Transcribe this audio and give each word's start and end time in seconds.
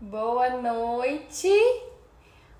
Boa 0.00 0.48
noite. 0.48 1.52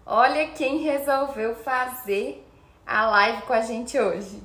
Olha 0.05 0.49
quem 0.49 0.81
resolveu 0.81 1.55
fazer 1.55 2.47
a 2.87 3.07
live 3.07 3.43
com 3.45 3.55
a 3.55 3.63
gente 3.63 3.99
hoje. 3.99 4.43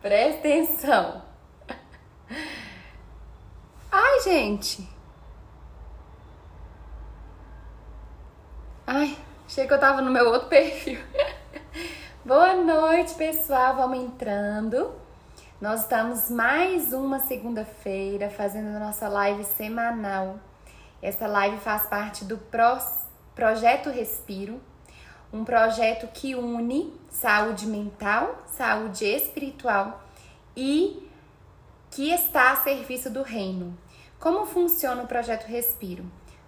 Presta 0.00 0.40
atenção. 0.40 1.22
Ai, 3.92 4.20
gente. 4.24 4.88
Ai, 8.88 9.16
achei 9.46 9.64
que 9.64 9.72
eu 9.72 9.78
tava 9.78 10.02
no 10.02 10.10
meu 10.10 10.26
outro 10.26 10.48
perfil. 10.48 10.98
Boa 12.26 12.56
noite, 12.56 13.14
pessoal. 13.14 13.76
Vamos 13.76 14.00
entrando. 14.00 14.92
Nós 15.60 15.82
estamos 15.82 16.28
mais 16.28 16.92
uma 16.92 17.20
segunda-feira 17.20 18.28
fazendo 18.30 18.74
a 18.74 18.80
nossa 18.80 19.08
live 19.08 19.44
semanal. 19.44 20.40
Essa 21.02 21.26
live 21.26 21.58
faz 21.58 21.86
parte 21.86 22.24
do 22.24 22.38
Pro, 22.38 22.78
Projeto 23.34 23.90
Respiro, 23.90 24.60
um 25.32 25.44
projeto 25.44 26.06
que 26.08 26.36
une 26.36 26.92
saúde 27.10 27.66
mental, 27.66 28.42
saúde 28.46 29.04
espiritual 29.04 30.00
e 30.56 31.10
que 31.90 32.12
está 32.12 32.52
a 32.52 32.56
serviço 32.56 33.10
do 33.10 33.22
reino. 33.22 33.76
Como 34.20 34.46
funciona 34.46 35.02
o 35.02 35.06
projeto 35.08 35.46
Respiro? 35.46 36.04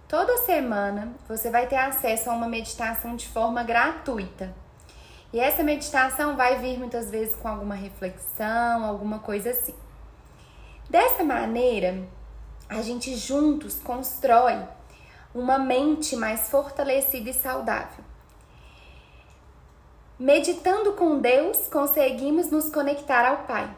Toda 0.07 0.37
semana 0.37 1.13
você 1.27 1.49
vai 1.49 1.67
ter 1.67 1.75
acesso 1.75 2.29
a 2.29 2.33
uma 2.33 2.47
meditação 2.47 3.15
de 3.15 3.27
forma 3.27 3.63
gratuita. 3.63 4.55
E 5.33 5.39
essa 5.39 5.63
meditação 5.63 6.37
vai 6.37 6.59
vir 6.59 6.77
muitas 6.77 7.11
vezes 7.11 7.35
com 7.35 7.49
alguma 7.49 7.75
reflexão, 7.75 8.85
alguma 8.85 9.19
coisa 9.19 9.49
assim. 9.49 9.75
Dessa 10.89 11.23
maneira, 11.23 12.07
a 12.69 12.81
gente 12.81 13.15
juntos 13.15 13.79
constrói 13.79 14.59
uma 15.33 15.57
mente 15.57 16.15
mais 16.15 16.49
fortalecida 16.49 17.29
e 17.29 17.33
saudável. 17.33 18.03
Meditando 20.17 20.93
com 20.93 21.19
Deus, 21.19 21.67
conseguimos 21.67 22.49
nos 22.49 22.69
conectar 22.69 23.27
ao 23.27 23.39
Pai. 23.45 23.69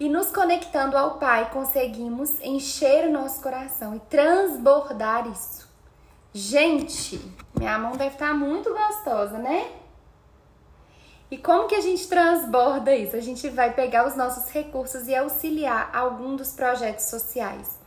E 0.00 0.08
nos 0.08 0.32
conectando 0.32 0.98
ao 0.98 1.18
Pai, 1.18 1.50
conseguimos 1.52 2.40
encher 2.40 3.08
o 3.08 3.12
nosso 3.12 3.40
coração 3.40 3.94
e 3.94 4.00
transbordar 4.00 5.28
isso. 5.28 5.70
Gente, 6.34 7.20
minha 7.56 7.78
mão 7.78 7.92
deve 7.92 8.14
estar 8.14 8.34
muito 8.34 8.72
gostosa, 8.72 9.38
né? 9.38 9.81
E 11.32 11.38
como 11.38 11.66
que 11.66 11.74
a 11.74 11.80
gente 11.80 12.06
transborda 12.08 12.94
isso? 12.94 13.16
A 13.16 13.20
gente 13.20 13.48
vai 13.48 13.72
pegar 13.72 14.06
os 14.06 14.14
nossos 14.14 14.52
recursos 14.52 15.08
e 15.08 15.14
auxiliar 15.14 15.88
algum 15.90 16.36
dos 16.36 16.52
projetos 16.52 17.06
sociais. 17.06 17.80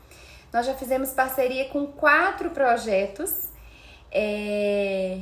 Nós 0.51 0.65
já 0.65 0.73
fizemos 0.73 1.11
parceria 1.11 1.69
com 1.69 1.85
quatro 1.85 2.49
projetos 2.49 3.49
é, 4.11 5.19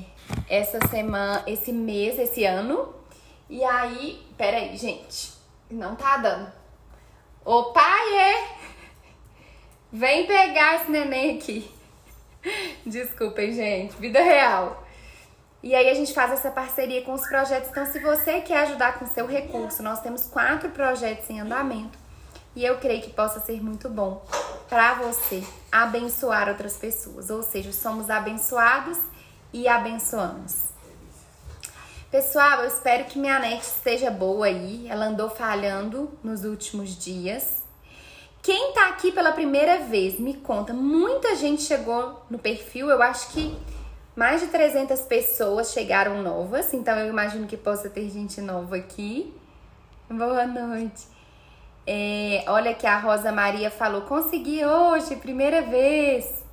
essa 0.48 0.80
semana, 0.88 1.44
esse 1.46 1.74
mês, 1.74 2.18
esse 2.18 2.46
ano. 2.46 2.96
E 3.50 3.62
aí, 3.62 4.26
peraí, 4.38 4.78
gente, 4.78 5.34
não 5.70 5.94
tá 5.94 6.16
dando. 6.16 6.50
Ô 7.44 7.74
pai? 7.74 8.48
Vem 9.92 10.26
pegar 10.26 10.76
esse 10.76 10.90
neném 10.90 11.36
aqui. 11.36 11.70
Desculpem, 12.86 13.52
gente, 13.52 13.98
vida 13.98 14.24
real. 14.24 14.83
E 15.64 15.74
aí 15.74 15.90
a 15.90 15.94
gente 15.94 16.14
faz 16.14 16.30
essa 16.34 16.52
parceria 16.52 17.04
com 17.04 17.14
os 17.14 17.26
projetos. 17.26 17.70
Então, 17.70 17.86
se 17.86 17.98
você 18.00 18.42
quer 18.42 18.64
ajudar 18.64 19.00
com 19.00 19.06
seu 19.06 19.26
recurso, 19.26 19.82
nós 19.82 20.02
temos 20.02 20.26
quatro 20.26 20.70
projetos 20.72 21.30
em 21.30 21.40
andamento. 21.40 21.98
E 22.54 22.66
eu 22.66 22.78
creio 22.80 23.02
que 23.02 23.10
possa 23.10 23.40
ser 23.40 23.64
muito 23.64 23.88
bom 23.88 24.26
para 24.68 24.96
você 24.96 25.42
abençoar 25.72 26.50
outras 26.50 26.76
pessoas. 26.76 27.30
Ou 27.30 27.42
seja, 27.42 27.72
somos 27.72 28.10
abençoados 28.10 28.98
e 29.54 29.66
abençoamos. 29.66 30.66
Pessoal, 32.12 32.60
eu 32.60 32.68
espero 32.68 33.06
que 33.06 33.18
minha 33.18 33.40
net 33.40 33.64
esteja 33.64 34.12
boa 34.12 34.48
aí. 34.48 34.86
Ela 34.90 35.06
andou 35.06 35.30
falhando 35.30 36.12
nos 36.22 36.44
últimos 36.44 36.90
dias. 37.02 37.64
Quem 38.42 38.74
tá 38.74 38.90
aqui 38.90 39.14
pela 39.14 39.32
primeira 39.32 39.78
vez, 39.86 40.20
me 40.20 40.34
conta. 40.34 40.74
Muita 40.74 41.38
gente 41.38 41.62
chegou 41.62 42.22
no 42.30 42.38
perfil, 42.38 42.90
eu 42.90 43.02
acho 43.02 43.30
que 43.30 43.58
mais 44.16 44.42
de 44.42 44.48
300 44.48 45.02
pessoas 45.02 45.72
chegaram 45.72 46.22
novas, 46.22 46.74
então 46.74 46.98
eu 46.98 47.10
imagino 47.10 47.48
que 47.48 47.58
possa 47.58 47.90
ter 47.90 48.10
gente 48.10 48.40
nova 48.42 48.76
aqui. 48.76 49.34
Boa 50.10 50.46
noite. 50.46 51.08
É, 51.86 52.44
olha 52.48 52.74
que 52.74 52.86
a 52.88 52.98
Rosa 52.98 53.32
Maria 53.32 53.72
falou: 53.72 54.04
consegui 54.04 54.64
hoje, 54.64 55.16
primeira 55.16 55.62
vez. 55.62 56.44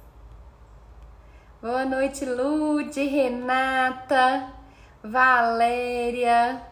Boa 1.61 1.85
noite, 1.85 2.25
Lude, 2.25 3.05
Renata, 3.05 4.49
Valéria. 5.05 6.63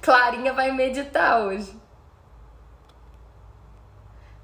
Clarinha 0.00 0.52
vai 0.52 0.70
meditar 0.70 1.40
hoje. 1.40 1.76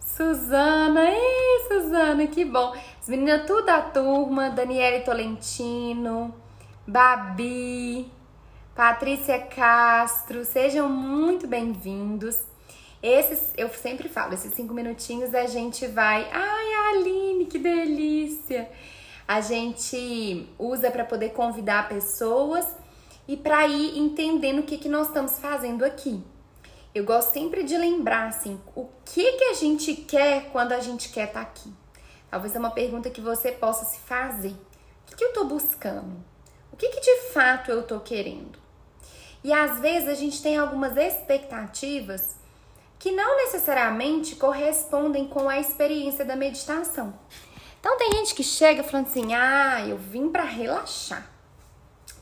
Suzana, 0.01 1.09
ei, 1.09 1.69
Suzana, 1.69 2.27
que 2.27 2.45
bom. 2.45 2.75
As 3.03 3.09
meninas 3.09 3.49
tudo 3.49 3.67
da 3.67 3.83
turma, 3.83 4.49
Daniele 4.49 5.01
Tolentino, 5.03 6.33
Babi, 6.87 8.09
Patrícia 8.77 9.41
Castro, 9.41 10.45
sejam 10.45 10.89
muito 10.89 11.49
bem-vindos. 11.49 12.39
Esses, 13.03 13.55
eu 13.57 13.69
sempre 13.71 14.09
falo, 14.09 14.35
esses 14.35 14.55
cinco 14.55 14.73
minutinhos 14.73 15.35
a 15.35 15.47
gente 15.47 15.85
vai. 15.89 16.31
Ai, 16.33 16.95
Aline, 16.95 17.47
que 17.47 17.59
delícia! 17.59 18.71
A 19.27 19.41
gente 19.41 20.49
usa 20.57 20.89
para 20.89 21.05
poder 21.05 21.31
convidar 21.31 21.89
pessoas 21.89 22.69
e 23.27 23.37
para 23.37 23.67
ir 23.67 23.99
entendendo 23.99 24.61
o 24.61 24.63
que, 24.63 24.79
que 24.79 24.89
nós 24.89 25.09
estamos 25.09 25.41
fazendo 25.41 25.85
aqui. 25.85 26.23
Eu 26.95 27.05
gosto 27.05 27.33
sempre 27.33 27.65
de 27.65 27.77
lembrar 27.77 28.29
assim, 28.29 28.61
o 28.77 28.87
que 29.05 29.33
que 29.33 29.45
a 29.47 29.55
gente 29.55 29.93
quer 29.93 30.51
quando 30.53 30.71
a 30.71 30.79
gente 30.79 31.09
quer 31.09 31.27
estar 31.27 31.41
tá 31.41 31.51
aqui. 31.51 31.82
Talvez 32.33 32.57
é 32.57 32.59
uma 32.59 32.71
pergunta 32.71 33.11
que 33.11 33.21
você 33.21 33.53
possa 33.53 33.85
se 33.85 33.99
fazer. 33.99 34.53
O 34.53 35.05
que, 35.05 35.17
que 35.17 35.23
eu 35.23 35.29
estou 35.29 35.45
buscando? 35.45 36.17
O 36.73 36.77
que, 36.79 36.89
que 36.89 37.01
de 37.03 37.31
fato 37.31 37.71
eu 37.71 37.81
estou 37.81 38.01
querendo? 38.01 38.59
E 39.45 39.53
às 39.53 39.81
vezes 39.81 40.09
a 40.09 40.15
gente 40.15 40.41
tem 40.43 40.57
algumas 40.57 40.97
expectativas 40.97 42.37
que 42.99 43.13
não 43.13 43.37
necessariamente 43.37 44.35
correspondem 44.37 45.29
com 45.29 45.47
a 45.47 45.61
experiência 45.61 46.25
da 46.25 46.35
meditação. 46.35 47.13
Então 47.79 47.99
tem 47.99 48.13
gente 48.13 48.35
que 48.35 48.43
chega 48.43 48.83
falando 48.83 49.09
assim: 49.09 49.35
"Ah, 49.35 49.87
eu 49.87 49.99
vim 49.99 50.31
para 50.31 50.45
relaxar". 50.45 51.29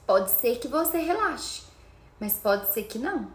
Pode 0.05 0.33
ser 0.33 0.59
que 0.59 0.67
você 0.67 0.99
relaxe, 0.99 1.63
mas 2.19 2.37
pode 2.37 2.73
ser 2.73 2.83
que 2.83 2.99
não. 2.99 3.31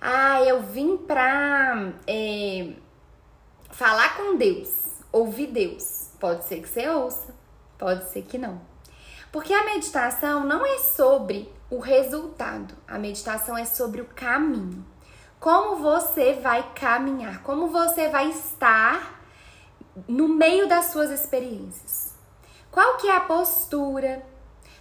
Ah, 0.00 0.40
eu 0.44 0.62
vim 0.62 0.96
para 0.96 1.94
é, 2.06 2.74
falar 3.72 4.16
com 4.16 4.36
Deus 4.36 4.86
ouvir 5.16 5.48
Deus. 5.48 6.10
Pode 6.20 6.44
ser 6.44 6.60
que 6.60 6.68
você 6.68 6.88
ouça, 6.88 7.34
pode 7.78 8.08
ser 8.10 8.22
que 8.22 8.38
não. 8.38 8.60
Porque 9.32 9.52
a 9.52 9.64
meditação 9.64 10.44
não 10.44 10.64
é 10.64 10.78
sobre 10.78 11.52
o 11.70 11.78
resultado, 11.78 12.74
a 12.86 12.98
meditação 12.98 13.56
é 13.56 13.64
sobre 13.64 14.00
o 14.00 14.06
caminho. 14.06 14.84
Como 15.38 15.76
você 15.76 16.34
vai 16.34 16.72
caminhar, 16.74 17.42
como 17.42 17.68
você 17.68 18.08
vai 18.08 18.30
estar 18.30 19.20
no 20.08 20.28
meio 20.28 20.68
das 20.68 20.86
suas 20.86 21.10
experiências. 21.10 22.14
Qual 22.70 22.96
que 22.96 23.08
é 23.08 23.16
a 23.16 23.20
postura? 23.20 24.24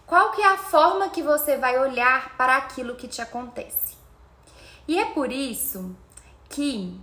Qual 0.06 0.32
que 0.32 0.42
é 0.42 0.48
a 0.48 0.58
forma 0.58 1.10
que 1.10 1.24
você 1.24 1.58
vai 1.58 1.80
olhar 1.80 2.36
para 2.38 2.58
aquilo 2.58 2.96
que 2.96 3.08
te 3.08 3.22
acontece? 3.22 3.96
E 4.88 5.00
é 5.00 5.06
por 5.06 5.32
isso 5.32 5.96
que 6.50 7.00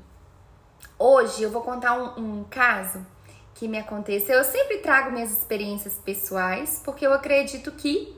hoje 0.99 1.43
eu 1.43 1.51
vou 1.51 1.63
contar 1.63 1.95
um, 1.95 2.41
um 2.41 2.45
caso 2.45 3.05
que 3.55 3.69
me 3.69 3.79
aconteceu. 3.79 4.39
Eu 4.39 4.45
sempre 4.45 4.79
trago 4.79 5.11
minhas 5.11 5.31
experiências 5.31 5.95
pessoais, 5.95 6.81
porque 6.85 7.07
eu 7.07 7.13
acredito 7.13 7.71
que 7.73 8.17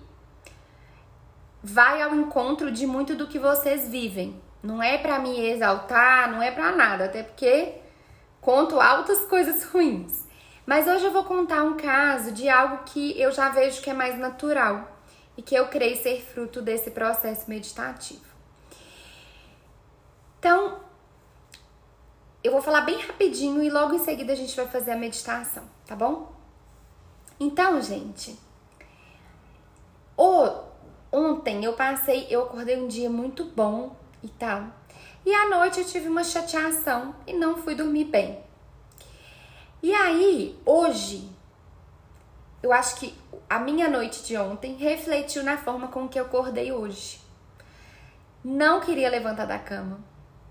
vai 1.62 2.02
ao 2.02 2.14
encontro 2.14 2.70
de 2.70 2.86
muito 2.86 3.14
do 3.14 3.26
que 3.26 3.38
vocês 3.38 3.88
vivem. 3.88 4.40
Não 4.62 4.82
é 4.82 4.98
para 4.98 5.18
me 5.18 5.38
exaltar, 5.46 6.30
não 6.30 6.42
é 6.42 6.50
para 6.50 6.72
nada, 6.72 7.06
até 7.06 7.22
porque 7.22 7.74
conto 8.40 8.80
altas 8.80 9.24
coisas 9.26 9.64
ruins. 9.64 10.24
Mas 10.66 10.86
hoje 10.86 11.04
eu 11.04 11.12
vou 11.12 11.24
contar 11.24 11.62
um 11.62 11.76
caso 11.76 12.32
de 12.32 12.48
algo 12.48 12.84
que 12.84 13.20
eu 13.20 13.30
já 13.30 13.50
vejo 13.50 13.82
que 13.82 13.90
é 13.90 13.94
mais 13.94 14.18
natural 14.18 14.90
e 15.36 15.42
que 15.42 15.54
eu 15.54 15.68
creio 15.68 15.96
ser 15.96 16.22
fruto 16.22 16.62
desse 16.62 16.90
processo 16.90 17.50
meditativo. 17.50 18.24
Então, 20.38 20.80
eu 22.44 22.52
vou 22.52 22.60
falar 22.60 22.82
bem 22.82 23.00
rapidinho 23.00 23.62
e 23.62 23.70
logo 23.70 23.94
em 23.94 23.98
seguida 23.98 24.34
a 24.34 24.36
gente 24.36 24.54
vai 24.54 24.68
fazer 24.68 24.90
a 24.90 24.96
meditação, 24.96 25.64
tá 25.86 25.96
bom? 25.96 26.30
Então, 27.40 27.80
gente, 27.80 28.38
o, 30.14 30.62
ontem 31.10 31.64
eu 31.64 31.72
passei, 31.72 32.26
eu 32.28 32.42
acordei 32.42 32.76
um 32.76 32.86
dia 32.86 33.08
muito 33.08 33.46
bom 33.46 33.96
e 34.22 34.28
tal. 34.28 34.66
E 35.24 35.34
à 35.34 35.48
noite 35.48 35.80
eu 35.80 35.86
tive 35.86 36.06
uma 36.06 36.22
chateação 36.22 37.16
e 37.26 37.32
não 37.32 37.56
fui 37.56 37.74
dormir 37.74 38.04
bem. 38.04 38.38
E 39.82 39.94
aí, 39.94 40.58
hoje, 40.66 41.26
eu 42.62 42.74
acho 42.74 42.96
que 42.96 43.14
a 43.48 43.58
minha 43.58 43.88
noite 43.88 44.22
de 44.22 44.36
ontem 44.36 44.74
refletiu 44.74 45.42
na 45.42 45.56
forma 45.56 45.88
com 45.88 46.06
que 46.06 46.20
eu 46.20 46.26
acordei 46.26 46.72
hoje. 46.72 47.20
Não 48.44 48.80
queria 48.80 49.08
levantar 49.08 49.46
da 49.46 49.58
cama, 49.58 49.98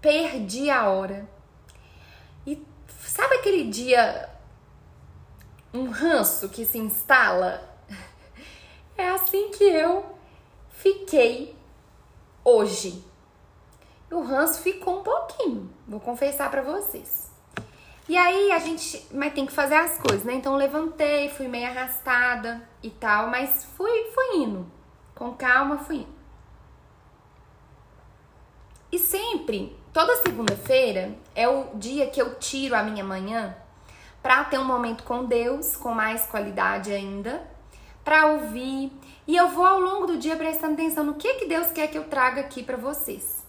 perdi 0.01 0.72
a 0.72 0.89
hora. 0.89 1.28
E 3.13 3.15
sabe 3.15 3.36
aquele 3.36 3.65
dia 3.65 4.27
um 5.71 5.92
ranço 5.92 6.50
que 6.50 6.65
se 6.65 6.80
instala? 6.80 7.62
É 8.98 9.10
assim 9.10 9.50
que 9.50 9.63
eu 9.63 10.04
fiquei 10.69 11.56
hoje. 12.44 13.04
O 14.12 14.21
ranço 14.21 14.62
ficou 14.62 15.00
um 15.00 15.04
pouquinho, 15.04 15.71
vou 15.88 16.00
confessar 16.00 16.50
para 16.50 16.62
vocês. 16.62 17.31
E 18.07 18.15
aí 18.18 18.51
a 18.51 18.60
gente, 18.60 19.07
mas 19.12 19.33
tem 19.33 19.48
que 19.48 19.51
fazer 19.51 19.75
as 19.75 19.98
coisas, 19.98 20.24
né? 20.24 20.33
Então 20.33 20.56
levantei, 20.56 21.30
fui 21.30 21.48
meio 21.48 21.68
arrastada 21.68 22.68
e 22.83 22.89
tal, 22.89 23.27
mas 23.27 23.63
fui, 23.75 24.12
fui 24.12 24.38
indo. 24.38 24.71
Com 25.15 25.33
calma, 25.33 25.80
fui 25.80 25.98
indo. 25.98 26.15
E 28.92 29.00
sempre, 29.00 29.75
toda 29.94 30.18
segunda-feira 30.18 31.16
é 31.36 31.48
o 31.48 31.75
dia 31.75 32.07
que 32.07 32.19
eu 32.19 32.36
tiro 32.36 32.75
a 32.75 32.81
minha 32.81 33.04
manhã 33.04 33.56
para 34.24 34.44
ter 34.45 34.57
um 34.57 34.66
momento 34.66 35.04
com 35.04 35.25
Deus, 35.25 35.75
com 35.75 35.94
mais 35.94 36.25
qualidade 36.25 36.92
ainda, 36.92 37.48
para 38.04 38.25
ouvir. 38.28 38.92
E 39.28 39.36
eu 39.36 39.50
vou 39.50 39.66
ao 39.66 39.80
longo 39.80 40.07
do 40.07 40.18
dia 40.18 40.36
prestando 40.36 40.74
atenção 40.74 41.04
no 41.04 41.13
que 41.13 41.36
que 41.36 41.45
Deus 41.45 41.68
quer 41.72 41.88
que 41.88 41.98
eu 41.98 42.06
traga 42.06 42.42
aqui 42.42 42.63
para 42.63 42.75
vocês. 42.75 43.45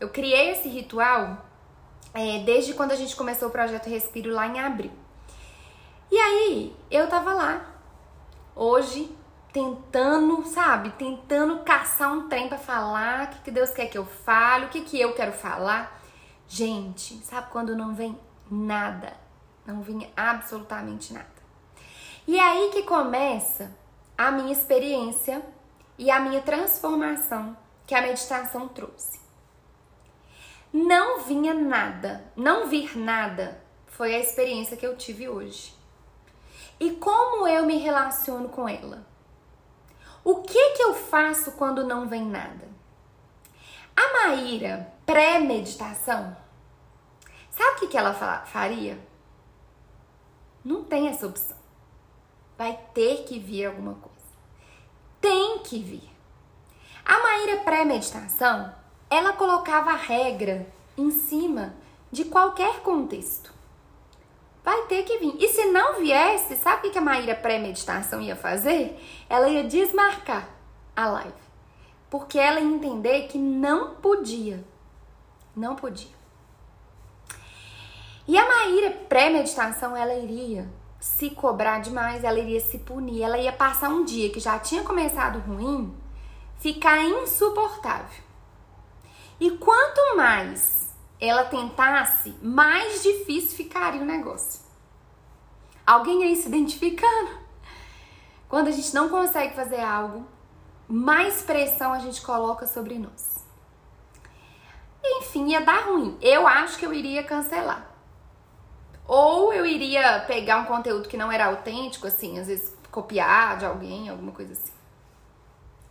Eu 0.00 0.08
criei 0.08 0.50
esse 0.50 0.68
ritual 0.68 1.44
é, 2.14 2.38
desde 2.40 2.72
quando 2.74 2.92
a 2.92 2.96
gente 2.96 3.14
começou 3.14 3.48
o 3.48 3.52
projeto 3.52 3.88
Respiro 3.88 4.32
lá 4.32 4.46
em 4.46 4.58
abril. 4.58 4.92
E 6.10 6.16
aí, 6.16 6.76
eu 6.90 7.08
tava 7.08 7.32
lá, 7.32 7.66
hoje, 8.54 9.14
tentando, 9.52 10.44
sabe, 10.46 10.90
tentando 10.90 11.58
caçar 11.58 12.12
um 12.12 12.28
trem 12.28 12.48
para 12.48 12.58
falar, 12.58 13.24
o 13.24 13.28
que, 13.28 13.40
que 13.42 13.50
Deus 13.50 13.70
quer 13.70 13.86
que 13.86 13.98
eu 13.98 14.06
fale, 14.06 14.66
o 14.66 14.68
que, 14.70 14.80
que 14.80 15.00
eu 15.00 15.14
quero 15.14 15.32
falar. 15.32 16.00
Gente, 16.48 17.14
sabe 17.24 17.50
quando 17.50 17.76
não 17.76 17.94
vem 17.94 18.18
nada? 18.50 19.12
Não 19.66 19.82
vinha 19.82 20.10
absolutamente 20.16 21.12
nada. 21.12 21.26
E 22.26 22.38
é 22.38 22.42
aí 22.42 22.70
que 22.70 22.82
começa 22.82 23.70
a 24.16 24.30
minha 24.30 24.52
experiência 24.52 25.42
e 25.98 26.10
a 26.10 26.20
minha 26.20 26.40
transformação 26.40 27.56
que 27.86 27.94
a 27.94 28.02
meditação 28.02 28.68
trouxe. 28.68 29.20
Não 30.72 31.20
vinha 31.20 31.52
nada, 31.52 32.24
não 32.34 32.66
vir 32.66 32.96
nada 32.96 33.60
foi 33.86 34.14
a 34.14 34.18
experiência 34.18 34.76
que 34.76 34.86
eu 34.86 34.96
tive 34.96 35.28
hoje. 35.28 35.74
E 36.80 36.92
como 36.92 37.46
eu 37.46 37.66
me 37.66 37.76
relaciono 37.76 38.48
com 38.48 38.66
ela? 38.68 39.11
O 40.24 40.36
que 40.36 40.70
que 40.70 40.82
eu 40.82 40.94
faço 40.94 41.52
quando 41.52 41.84
não 41.84 42.06
vem 42.06 42.24
nada? 42.24 42.68
A 43.96 44.28
Maíra, 44.28 44.92
pré-meditação, 45.04 46.36
sabe 47.50 47.76
o 47.76 47.80
que, 47.80 47.88
que 47.88 47.98
ela 47.98 48.14
faria? 48.44 48.98
Não 50.64 50.84
tem 50.84 51.08
essa 51.08 51.26
opção. 51.26 51.56
Vai 52.56 52.78
ter 52.94 53.24
que 53.24 53.38
vir 53.38 53.66
alguma 53.66 53.94
coisa. 53.94 54.12
Tem 55.20 55.58
que 55.58 55.82
vir. 55.82 56.08
A 57.04 57.18
Maíra 57.18 57.62
pré-meditação, 57.64 58.72
ela 59.10 59.32
colocava 59.32 59.90
a 59.90 59.96
regra 59.96 60.66
em 60.96 61.10
cima 61.10 61.74
de 62.12 62.24
qualquer 62.24 62.80
contexto. 62.80 63.52
Vai 64.64 64.82
ter 64.86 65.02
que 65.02 65.18
vir. 65.18 65.34
E 65.38 65.48
se 65.48 65.64
não 65.66 65.98
viesse, 65.98 66.56
sabe 66.56 66.88
o 66.88 66.90
que 66.90 66.98
a 66.98 67.02
Maíra 67.02 67.34
pré-meditação 67.34 68.20
ia 68.20 68.36
fazer? 68.36 68.96
Ela 69.28 69.48
ia 69.48 69.64
desmarcar 69.64 70.48
a 70.94 71.06
live. 71.06 71.42
Porque 72.08 72.38
ela 72.38 72.60
ia 72.60 72.66
entender 72.66 73.26
que 73.26 73.38
não 73.38 73.96
podia. 73.96 74.62
Não 75.56 75.74
podia. 75.74 76.14
E 78.26 78.38
a 78.38 78.46
Maíra 78.46 78.90
pré-meditação, 79.08 79.96
ela 79.96 80.14
iria 80.14 80.68
se 81.00 81.30
cobrar 81.30 81.80
demais, 81.80 82.22
ela 82.22 82.38
iria 82.38 82.60
se 82.60 82.78
punir, 82.78 83.22
ela 83.22 83.36
ia 83.36 83.52
passar 83.52 83.88
um 83.88 84.04
dia 84.04 84.30
que 84.30 84.38
já 84.38 84.56
tinha 84.60 84.84
começado 84.84 85.40
ruim, 85.40 85.92
ficar 86.60 87.02
insuportável. 87.02 88.22
E 89.40 89.50
quanto 89.50 90.16
mais 90.16 90.81
ela 91.28 91.44
tentasse, 91.44 92.34
mais 92.42 93.02
difícil 93.02 93.56
ficaria 93.56 94.00
o 94.00 94.04
negócio. 94.04 94.60
Alguém 95.86 96.24
aí 96.24 96.36
se 96.36 96.48
identificando? 96.48 97.42
Quando 98.48 98.68
a 98.68 98.70
gente 98.70 98.94
não 98.94 99.08
consegue 99.08 99.54
fazer 99.54 99.80
algo, 99.80 100.26
mais 100.88 101.42
pressão 101.42 101.92
a 101.92 101.98
gente 101.98 102.20
coloca 102.22 102.66
sobre 102.66 102.98
nós. 102.98 103.44
Enfim, 105.04 105.48
ia 105.50 105.60
dar 105.60 105.86
ruim. 105.86 106.16
Eu 106.20 106.46
acho 106.46 106.78
que 106.78 106.86
eu 106.86 106.92
iria 106.92 107.24
cancelar. 107.24 107.90
Ou 109.06 109.52
eu 109.52 109.66
iria 109.66 110.20
pegar 110.26 110.58
um 110.58 110.64
conteúdo 110.64 111.08
que 111.08 111.16
não 111.16 111.30
era 111.30 111.46
autêntico, 111.46 112.06
assim, 112.06 112.38
às 112.38 112.46
vezes 112.46 112.76
copiar 112.90 113.58
de 113.58 113.64
alguém, 113.64 114.08
alguma 114.08 114.32
coisa 114.32 114.52
assim. 114.52 114.72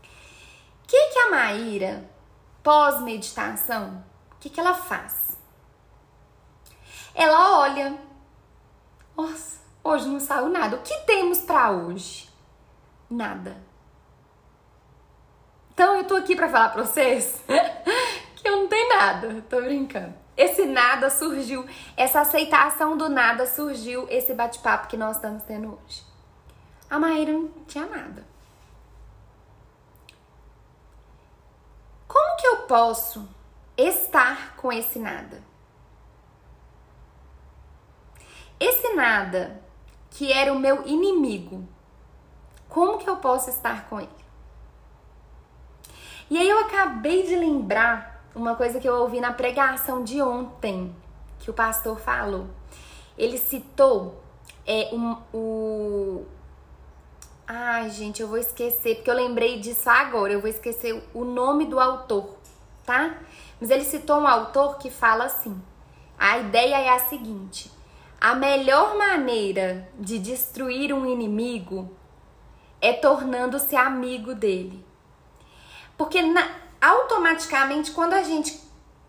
O 0.02 0.88
que, 0.88 1.08
que 1.08 1.20
a 1.20 1.30
Maíra 1.32 2.10
pós-meditação, 2.64 4.04
o 4.32 4.36
que, 4.40 4.50
que 4.50 4.60
ela 4.60 4.74
faz? 4.74 5.21
Ela 7.14 7.60
olha. 7.60 7.98
Nossa, 9.16 9.60
hoje 9.84 10.08
não 10.08 10.20
saiu 10.20 10.50
nada. 10.50 10.78
O 10.78 10.82
que 10.82 10.96
temos 11.02 11.40
para 11.40 11.72
hoje? 11.72 12.30
Nada. 13.10 13.58
Então 15.74 15.96
eu 15.98 16.04
tô 16.04 16.16
aqui 16.16 16.36
para 16.36 16.50
falar 16.50 16.70
para 16.70 16.84
vocês 16.84 17.42
que 18.36 18.48
eu 18.48 18.58
não 18.58 18.68
tenho 18.68 18.90
nada. 18.90 19.44
Tô 19.50 19.62
brincando. 19.62 20.14
Esse 20.36 20.66
nada 20.66 21.10
surgiu, 21.10 21.68
essa 21.96 22.22
aceitação 22.22 22.98
do 22.98 23.10
nada 23.10 23.46
surgiu 23.46 24.08
esse 24.10 24.34
bate-papo 24.34 24.88
que 24.88 24.98
nós 24.98 25.18
estamos 25.18 25.44
tendo 25.44 25.80
hoje. 25.86 26.04
A 26.90 26.98
Maíra 26.98 27.32
não 27.32 27.50
tinha 27.68 27.86
nada. 27.86 28.26
Como 32.08 32.38
que 32.38 32.48
eu 32.48 32.58
posso 32.64 33.28
estar 33.78 34.56
com 34.56 34.72
esse 34.72 35.00
nada? 35.00 35.42
Esse 38.62 38.94
nada 38.94 39.60
que 40.12 40.32
era 40.32 40.54
o 40.54 40.60
meu 40.60 40.86
inimigo, 40.86 41.68
como 42.70 43.00
que 43.00 43.10
eu 43.10 43.16
posso 43.16 43.50
estar 43.50 43.90
com 43.90 44.00
ele? 44.00 44.22
E 46.30 46.38
aí 46.38 46.48
eu 46.48 46.60
acabei 46.60 47.24
de 47.24 47.36
lembrar 47.36 48.24
uma 48.36 48.56
coisa 48.56 48.80
que 48.80 48.88
eu 48.88 48.94
ouvi 48.94 49.20
na 49.20 49.34
pregação 49.34 50.04
de 50.04 50.22
ontem, 50.22 50.96
que 51.40 51.50
o 51.50 51.56
pastor 51.56 52.00
falou. 52.00 52.46
Ele 53.18 53.40
citou 53.40 54.22
é, 54.64 54.90
um, 54.94 55.18
o, 55.34 56.26
Ai, 57.48 57.90
gente, 57.90 58.22
eu 58.22 58.28
vou 58.28 58.38
esquecer, 58.38 58.98
porque 58.98 59.10
eu 59.10 59.16
lembrei 59.16 59.60
disso 59.60 59.90
agora. 59.90 60.34
Eu 60.34 60.40
vou 60.40 60.50
esquecer 60.50 61.04
o 61.16 61.26
nome 61.26 61.66
do 61.66 61.80
autor, 61.80 62.38
tá? 62.86 63.18
Mas 63.60 63.72
ele 63.72 63.86
citou 63.86 64.20
um 64.20 64.28
autor 64.28 64.78
que 64.78 64.92
fala 64.92 65.26
assim: 65.26 65.60
a 66.16 66.38
ideia 66.38 66.80
é 66.80 66.90
a 66.90 67.00
seguinte: 67.00 67.81
a 68.22 68.36
melhor 68.36 68.96
maneira 68.96 69.90
de 69.98 70.20
destruir 70.20 70.94
um 70.94 71.08
inimigo 71.08 71.90
é 72.80 72.94
tornando-se 72.94 73.76
amigo 73.76 74.36
dele. 74.36 74.86
Porque 75.98 76.22
na, 76.22 76.48
automaticamente, 76.80 77.90
quando 77.92 78.14
a 78.14 78.22
gente 78.22 78.62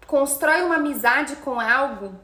constrói 0.07 0.63
uma 0.63 0.77
amizade 0.77 1.37
com 1.37 1.61
algo, 1.61 2.15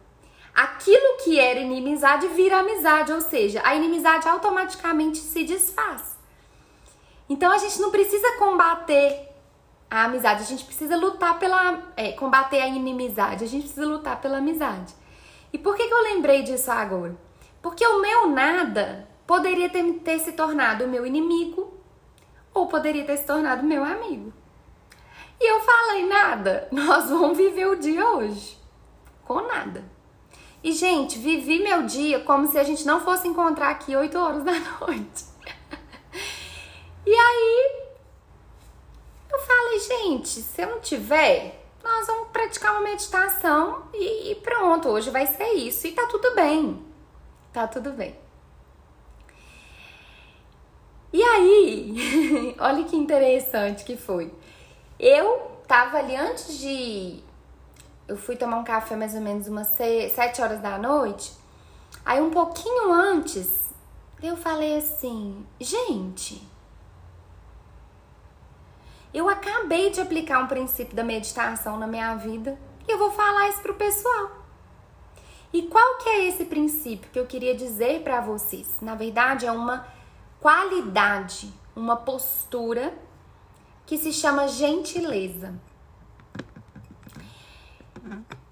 aquilo 0.55 1.19
que 1.23 1.39
era 1.39 1.61
inimizade 1.61 2.27
vira 2.29 2.61
amizade, 2.61 3.13
ou 3.13 3.21
seja, 3.21 3.61
a 3.65 3.75
inimizade 3.75 4.27
automaticamente 4.27 5.19
se 5.19 5.45
desfaz. 5.45 6.17
Então 7.29 7.53
a 7.53 7.59
gente 7.59 7.79
não 7.83 7.91
precisa 7.91 8.39
combater 8.39 9.29
a 9.91 10.05
amizade, 10.05 10.43
a 10.43 10.47
gente 10.47 10.65
precisa 10.65 10.97
lutar 10.97 11.39
pela. 11.39 11.83
É, 11.97 12.13
combater 12.13 12.63
a 12.63 12.67
inimizade, 12.67 13.45
a 13.45 13.47
gente 13.47 13.65
precisa 13.65 13.87
lutar 13.87 14.21
pela 14.23 14.39
amizade. 14.39 14.95
E 15.53 15.59
por 15.59 15.77
que, 15.77 15.87
que 15.87 15.95
eu 15.95 16.03
lembrei 16.03 16.43
disso 16.43 16.71
agora? 16.71 17.17
Porque 17.63 17.87
o 17.87 18.01
meu 18.01 18.29
nada 18.29 19.09
poderia 19.27 19.69
ter, 19.69 19.85
ter 20.01 20.19
se 20.19 20.33
tornado 20.33 20.89
meu 20.89 21.05
inimigo 21.05 21.73
ou 22.55 22.67
poderia 22.67 23.05
ter 23.05 23.17
se 23.17 23.27
tornado 23.27 23.63
meu 23.63 23.85
amigo. 23.85 24.33
E 25.41 25.53
eu 25.53 25.61
falei 25.61 26.07
nada, 26.07 26.69
nós 26.73 27.09
vamos 27.11 27.37
viver 27.37 27.67
o 27.67 27.77
dia 27.77 28.07
hoje 28.07 28.59
com 29.25 29.43
nada. 29.43 29.85
E, 30.63 30.73
gente, 30.73 31.19
vivi 31.19 31.63
meu 31.63 31.85
dia 31.85 32.21
como 32.21 32.51
se 32.51 32.59
a 32.59 32.65
gente 32.65 32.85
não 32.85 33.01
fosse 33.01 33.29
encontrar 33.29 33.71
aqui 33.71 33.95
8 33.95 34.19
horas 34.19 34.43
da 34.43 34.53
noite. 34.81 35.25
e 37.07 37.15
aí, 37.15 37.83
eu 39.31 39.39
falei, 39.39 39.79
gente, 39.79 40.29
se 40.29 40.63
eu 40.63 40.71
não 40.71 40.81
tiver, 40.81 41.58
nós 41.89 42.07
vamos 42.07 42.29
praticar 42.29 42.73
uma 42.73 42.83
meditação 42.83 43.83
e, 43.93 44.33
e 44.33 44.35
pronto, 44.37 44.89
hoje 44.89 45.11
vai 45.11 45.27
ser 45.27 45.53
isso. 45.55 45.87
E 45.87 45.93
tá 45.93 46.07
tudo 46.07 46.35
bem. 46.35 46.85
Tá 47.53 47.67
tudo 47.67 47.93
bem. 47.93 48.17
Aí, 51.39 52.57
olha 52.59 52.85
que 52.85 52.97
interessante 52.97 53.85
que 53.85 53.97
foi. 53.97 54.33
Eu 54.99 55.63
tava 55.69 55.99
ali 55.99 56.17
antes 56.17 56.59
de. 56.59 57.23
Eu 58.09 58.17
fui 58.17 58.37
tomar 58.37 58.57
um 58.57 58.65
café 58.65 58.97
mais 58.97 59.15
ou 59.15 59.21
menos 59.21 59.47
umas 59.47 59.69
sete 59.69 60.43
horas 60.43 60.61
da 60.61 60.77
noite. 60.79 61.33
Aí, 62.05 62.21
um 62.21 62.31
pouquinho 62.31 62.93
antes, 62.93 63.69
eu 64.23 64.37
falei 64.37 64.79
assim: 64.79 65.47
gente, 65.61 66.43
eu 69.13 69.29
acabei 69.29 69.91
de 69.91 70.01
aplicar 70.01 70.41
um 70.41 70.47
princípio 70.47 70.95
da 70.95 71.05
meditação 71.05 71.79
na 71.79 71.87
minha 71.87 72.15
vida 72.17 72.59
e 72.87 72.93
eu 72.93 72.99
vou 72.99 73.11
falar 73.11 73.49
isso 73.49 73.61
pro 73.61 73.75
pessoal. 73.75 74.39
E 75.53 75.63
qual 75.63 75.99
que 75.99 76.09
é 76.09 76.29
esse 76.29 76.45
princípio 76.45 77.11
que 77.11 77.19
eu 77.19 77.27
queria 77.27 77.55
dizer 77.55 78.03
para 78.03 78.21
vocês? 78.21 78.77
Na 78.83 78.95
verdade, 78.95 79.47
é 79.47 79.53
uma 79.53 79.87
qualidade, 80.41 81.53
uma 81.75 81.97
postura 81.97 82.93
que 83.87 83.97
se 83.97 84.13
chama 84.13 84.47
gentileza. 84.49 85.55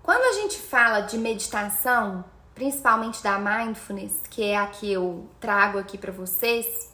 Quando 0.02 0.22
a 0.22 0.40
gente 0.40 0.58
fala 0.58 1.00
de 1.00 1.18
meditação, 1.18 2.24
principalmente 2.54 3.22
da 3.22 3.38
mindfulness, 3.38 4.22
que 4.30 4.42
é 4.42 4.56
a 4.56 4.66
que 4.66 4.90
eu 4.90 5.28
trago 5.38 5.78
aqui 5.78 5.98
para 5.98 6.12
vocês, 6.12 6.90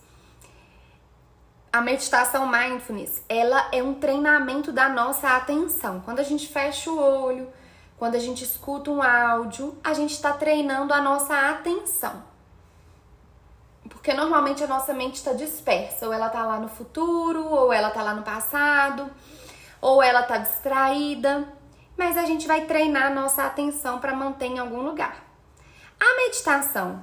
a 1.72 1.80
meditação 1.80 2.46
mindfulness, 2.46 3.22
ela 3.28 3.68
é 3.72 3.82
um 3.82 3.94
treinamento 3.94 4.70
da 4.70 4.90
nossa 4.90 5.36
atenção. 5.36 6.00
Quando 6.00 6.18
a 6.18 6.22
gente 6.22 6.46
fecha 6.46 6.90
o 6.90 6.98
olho, 6.98 7.48
quando 7.96 8.14
a 8.14 8.18
gente 8.18 8.44
escuta 8.44 8.90
um 8.90 9.02
áudio, 9.02 9.78
a 9.82 9.94
gente 9.94 10.12
está 10.12 10.34
treinando 10.34 10.92
a 10.92 11.00
nossa 11.00 11.34
atenção. 11.50 12.22
Porque 13.88 14.12
normalmente 14.12 14.62
a 14.62 14.66
nossa 14.66 14.92
mente 14.92 15.14
está 15.14 15.32
dispersa, 15.32 16.06
ou 16.06 16.12
ela 16.12 16.26
está 16.26 16.44
lá 16.44 16.58
no 16.58 16.68
futuro, 16.68 17.46
ou 17.46 17.72
ela 17.72 17.88
está 17.88 18.02
lá 18.02 18.14
no 18.14 18.22
passado, 18.22 19.10
ou 19.80 20.02
ela 20.02 20.20
está 20.20 20.38
distraída. 20.38 21.48
Mas 21.96 22.18
a 22.18 22.24
gente 22.24 22.46
vai 22.46 22.66
treinar 22.66 23.06
a 23.06 23.14
nossa 23.14 23.44
atenção 23.44 23.98
para 23.98 24.14
manter 24.14 24.46
em 24.46 24.58
algum 24.58 24.82
lugar. 24.82 25.24
A 25.98 26.16
meditação 26.16 27.02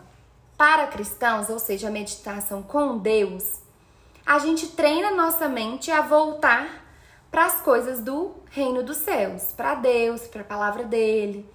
para 0.55 0.85
cristãos, 0.87 1.49
ou 1.49 1.57
seja, 1.57 1.87
a 1.87 1.91
meditação 1.91 2.61
com 2.61 2.97
Deus, 2.97 3.61
a 4.29 4.37
gente 4.37 4.67
treina 4.67 5.09
nossa 5.09 5.49
mente 5.49 5.89
a 5.89 6.01
voltar 6.01 6.85
para 7.31 7.47
as 7.47 7.61
coisas 7.61 7.99
do 7.99 8.35
reino 8.51 8.83
dos 8.83 8.97
céus, 8.97 9.53
para 9.57 9.73
Deus, 9.73 10.27
para 10.27 10.41
a 10.41 10.45
palavra 10.45 10.83
dele, 10.83 11.51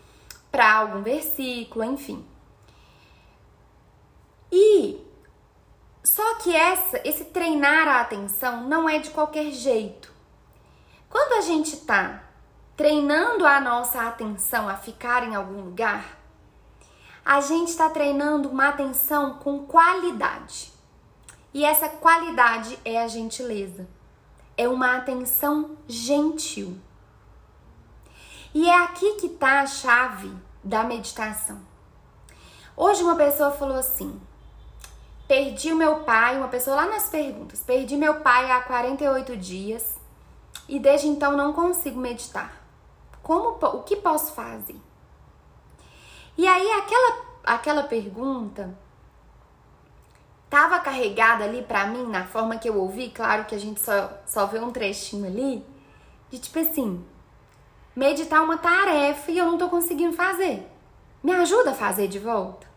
para 0.50 0.78
algum 0.78 1.00
versículo, 1.00 1.84
enfim. 1.84 2.26
E 4.50 5.00
só 6.02 6.34
que 6.38 6.52
essa, 6.56 7.00
esse 7.04 7.26
treinar 7.26 7.86
a 7.86 8.00
atenção 8.00 8.64
não 8.64 8.88
é 8.88 8.98
de 8.98 9.10
qualquer 9.10 9.52
jeito. 9.52 10.12
Quando 11.08 11.34
a 11.34 11.42
gente 11.42 11.74
está 11.76 12.24
treinando 12.76 13.46
a 13.46 13.60
nossa 13.60 14.02
atenção 14.02 14.68
a 14.68 14.74
ficar 14.74 15.22
em 15.22 15.36
algum 15.36 15.60
lugar, 15.60 16.18
a 17.24 17.40
gente 17.40 17.68
está 17.68 17.88
treinando 17.88 18.48
uma 18.48 18.70
atenção 18.70 19.34
com 19.34 19.64
qualidade. 19.64 20.73
E 21.54 21.64
essa 21.64 21.88
qualidade 21.88 22.78
é 22.84 23.00
a 23.00 23.08
gentileza 23.08 23.86
é 24.56 24.68
uma 24.68 24.96
atenção 24.96 25.76
gentil. 25.86 26.78
E 28.54 28.68
é 28.68 28.84
aqui 28.84 29.14
que 29.14 29.26
está 29.26 29.60
a 29.60 29.66
chave 29.66 30.32
da 30.62 30.84
meditação. 30.84 31.60
Hoje 32.76 33.02
uma 33.02 33.16
pessoa 33.16 33.50
falou 33.50 33.76
assim: 33.76 34.20
perdi 35.26 35.72
o 35.72 35.76
meu 35.76 36.00
pai, 36.00 36.36
uma 36.36 36.48
pessoa 36.48 36.76
lá 36.76 36.86
nas 36.86 37.08
perguntas, 37.08 37.62
perdi 37.62 37.96
meu 37.96 38.20
pai 38.20 38.50
há 38.50 38.60
48 38.62 39.36
dias 39.36 39.96
e 40.68 40.78
desde 40.78 41.08
então 41.08 41.36
não 41.36 41.52
consigo 41.52 41.98
meditar. 41.98 42.62
Como 43.22 43.58
o 43.60 43.82
que 43.82 43.96
posso 43.96 44.32
fazer? 44.32 44.76
E 46.36 46.46
aí 46.46 46.70
aquela 46.72 47.24
aquela 47.44 47.82
pergunta 47.82 48.76
tava 50.54 50.78
carregada 50.78 51.42
ali 51.42 51.62
para 51.62 51.84
mim, 51.88 52.06
na 52.06 52.24
forma 52.26 52.56
que 52.56 52.68
eu 52.68 52.78
ouvi, 52.78 53.10
claro 53.10 53.44
que 53.44 53.56
a 53.56 53.58
gente 53.58 53.80
só, 53.80 54.08
só 54.24 54.46
vê 54.46 54.60
um 54.60 54.70
trechinho 54.70 55.26
ali, 55.26 55.66
de 56.30 56.38
tipo 56.38 56.60
assim, 56.60 57.04
meditar 57.96 58.40
uma 58.40 58.56
tarefa 58.56 59.32
e 59.32 59.38
eu 59.38 59.46
não 59.46 59.58
tô 59.58 59.68
conseguindo 59.68 60.14
fazer. 60.14 60.64
Me 61.24 61.32
ajuda 61.32 61.72
a 61.72 61.74
fazer 61.74 62.06
de 62.06 62.20
volta? 62.20 62.68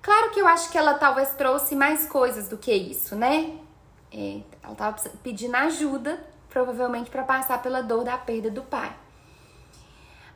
Claro 0.00 0.30
que 0.30 0.40
eu 0.40 0.48
acho 0.48 0.72
que 0.72 0.78
ela 0.78 0.94
talvez 0.94 1.34
trouxe 1.34 1.76
mais 1.76 2.08
coisas 2.08 2.48
do 2.48 2.56
que 2.56 2.72
isso, 2.72 3.14
né? 3.14 3.58
É, 4.10 4.40
ela 4.62 4.74
tava 4.74 4.96
pedindo 5.22 5.54
ajuda, 5.54 6.18
provavelmente 6.48 7.10
para 7.10 7.24
passar 7.24 7.60
pela 7.60 7.82
dor 7.82 8.04
da 8.04 8.16
perda 8.16 8.50
do 8.50 8.62
pai. 8.62 8.96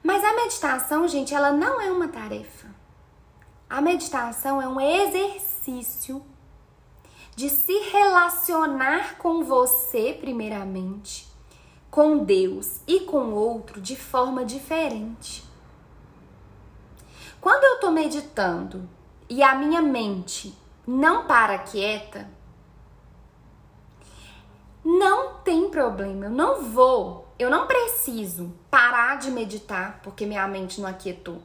Mas 0.02 0.22
a 0.22 0.34
meditação, 0.34 1.08
gente, 1.08 1.34
ela 1.34 1.52
não 1.52 1.80
é 1.80 1.90
uma 1.90 2.08
tarefa. 2.08 2.68
A 3.68 3.80
meditação 3.80 4.62
é 4.62 4.68
um 4.68 4.80
exercício 4.80 6.24
de 7.34 7.50
se 7.50 7.76
relacionar 7.90 9.18
com 9.18 9.42
você, 9.42 10.16
primeiramente, 10.18 11.26
com 11.90 12.24
Deus 12.24 12.80
e 12.86 13.00
com 13.00 13.32
outro 13.32 13.80
de 13.80 13.96
forma 13.96 14.44
diferente. 14.44 15.44
Quando 17.40 17.64
eu 17.64 17.74
estou 17.74 17.90
meditando 17.90 18.88
e 19.28 19.42
a 19.42 19.54
minha 19.56 19.82
mente 19.82 20.56
não 20.86 21.26
para 21.26 21.58
quieta, 21.58 22.30
não 24.84 25.34
tem 25.38 25.68
problema, 25.68 26.26
eu 26.26 26.30
não 26.30 26.62
vou, 26.62 27.26
eu 27.36 27.50
não 27.50 27.66
preciso 27.66 28.54
parar 28.70 29.18
de 29.18 29.32
meditar 29.32 29.98
porque 30.04 30.24
minha 30.24 30.46
mente 30.46 30.80
não 30.80 30.88
aquietou. 30.88 31.42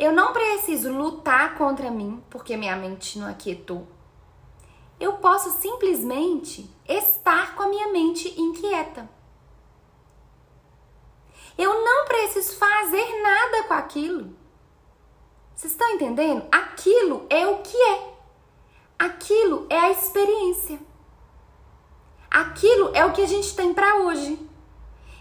Eu 0.00 0.12
não 0.12 0.32
preciso 0.32 0.90
lutar 0.90 1.56
contra 1.58 1.90
mim 1.90 2.24
porque 2.30 2.56
minha 2.56 2.74
mente 2.74 3.18
não 3.18 3.28
aquietou. 3.28 3.86
Eu 4.98 5.18
posso 5.18 5.50
simplesmente 5.60 6.74
estar 6.88 7.54
com 7.54 7.64
a 7.64 7.68
minha 7.68 7.88
mente 7.88 8.28
inquieta. 8.40 9.06
Eu 11.58 11.84
não 11.84 12.06
preciso 12.06 12.56
fazer 12.56 13.22
nada 13.22 13.64
com 13.64 13.74
aquilo. 13.74 14.34
Vocês 15.54 15.72
estão 15.74 15.90
entendendo? 15.90 16.46
Aquilo 16.50 17.26
é 17.28 17.46
o 17.46 17.58
que 17.58 17.76
é. 17.76 18.14
Aquilo 18.98 19.66
é 19.68 19.76
a 19.76 19.90
experiência. 19.90 20.80
Aquilo 22.30 22.90
é 22.94 23.04
o 23.04 23.12
que 23.12 23.20
a 23.20 23.28
gente 23.28 23.54
tem 23.54 23.74
para 23.74 23.96
hoje. 23.96 24.48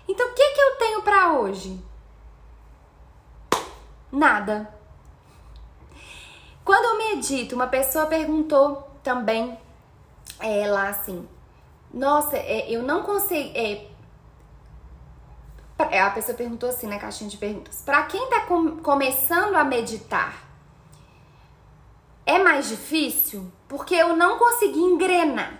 Então, 0.08 0.26
o 0.26 0.34
que, 0.34 0.52
que 0.52 0.62
eu 0.62 0.78
tenho 0.78 1.02
para 1.02 1.34
hoje? 1.34 1.89
Nada. 4.12 4.74
Quando 6.64 6.86
eu 6.86 7.16
medito, 7.16 7.56
uma 7.56 7.68
pessoa 7.68 8.06
perguntou 8.06 8.88
também 9.04 9.58
é, 10.40 10.68
lá 10.68 10.90
assim: 10.90 11.28
Nossa, 11.94 12.38
é, 12.38 12.70
eu 12.70 12.84
não 12.84 13.04
consigo. 13.04 13.52
É, 13.56 13.88
é, 15.92 16.02
a 16.02 16.10
pessoa 16.10 16.38
perguntou 16.38 16.70
assim 16.70 16.88
na 16.88 17.00
caixinha 17.00 17.30
de 17.30 17.38
perguntas: 17.38 17.82
Para 17.82 18.04
quem 18.04 18.24
está 18.24 18.42
com, 18.42 18.78
começando 18.78 19.56
a 19.56 19.64
meditar, 19.64 20.48
é 22.26 22.38
mais 22.38 22.70
difícil? 22.70 23.52
Porque 23.68 23.96
eu 23.96 24.16
não 24.16 24.38
consegui 24.38 24.80
engrenar. 24.80 25.60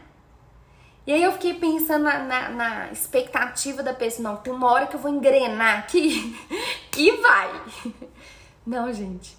E 1.08 1.12
aí 1.12 1.24
eu 1.24 1.32
fiquei 1.32 1.56
pensando 1.56 2.04
na, 2.04 2.20
na, 2.20 2.50
na, 2.50 2.92
expectativa 2.92 3.82
da 3.82 3.96
pessoa, 3.96 4.30
não, 4.30 4.38
tem 4.38 4.54
uma 4.54 4.72
hora 4.72 4.86
que 4.86 4.96
eu 4.96 5.00
vou 5.00 5.10
engrenar 5.10 5.80
aqui 5.80 6.36
e 6.96 7.12
vai. 7.18 7.50
Não, 8.70 8.94
gente. 8.94 9.36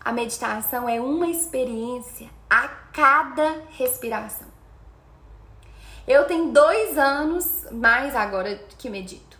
A 0.00 0.12
meditação 0.12 0.88
é 0.88 1.00
uma 1.00 1.26
experiência 1.26 2.30
a 2.48 2.68
cada 2.68 3.64
respiração. 3.70 4.46
Eu 6.06 6.24
tenho 6.24 6.52
dois 6.52 6.96
anos 6.96 7.66
mais 7.72 8.14
agora 8.14 8.54
que 8.78 8.88
medito. 8.88 9.36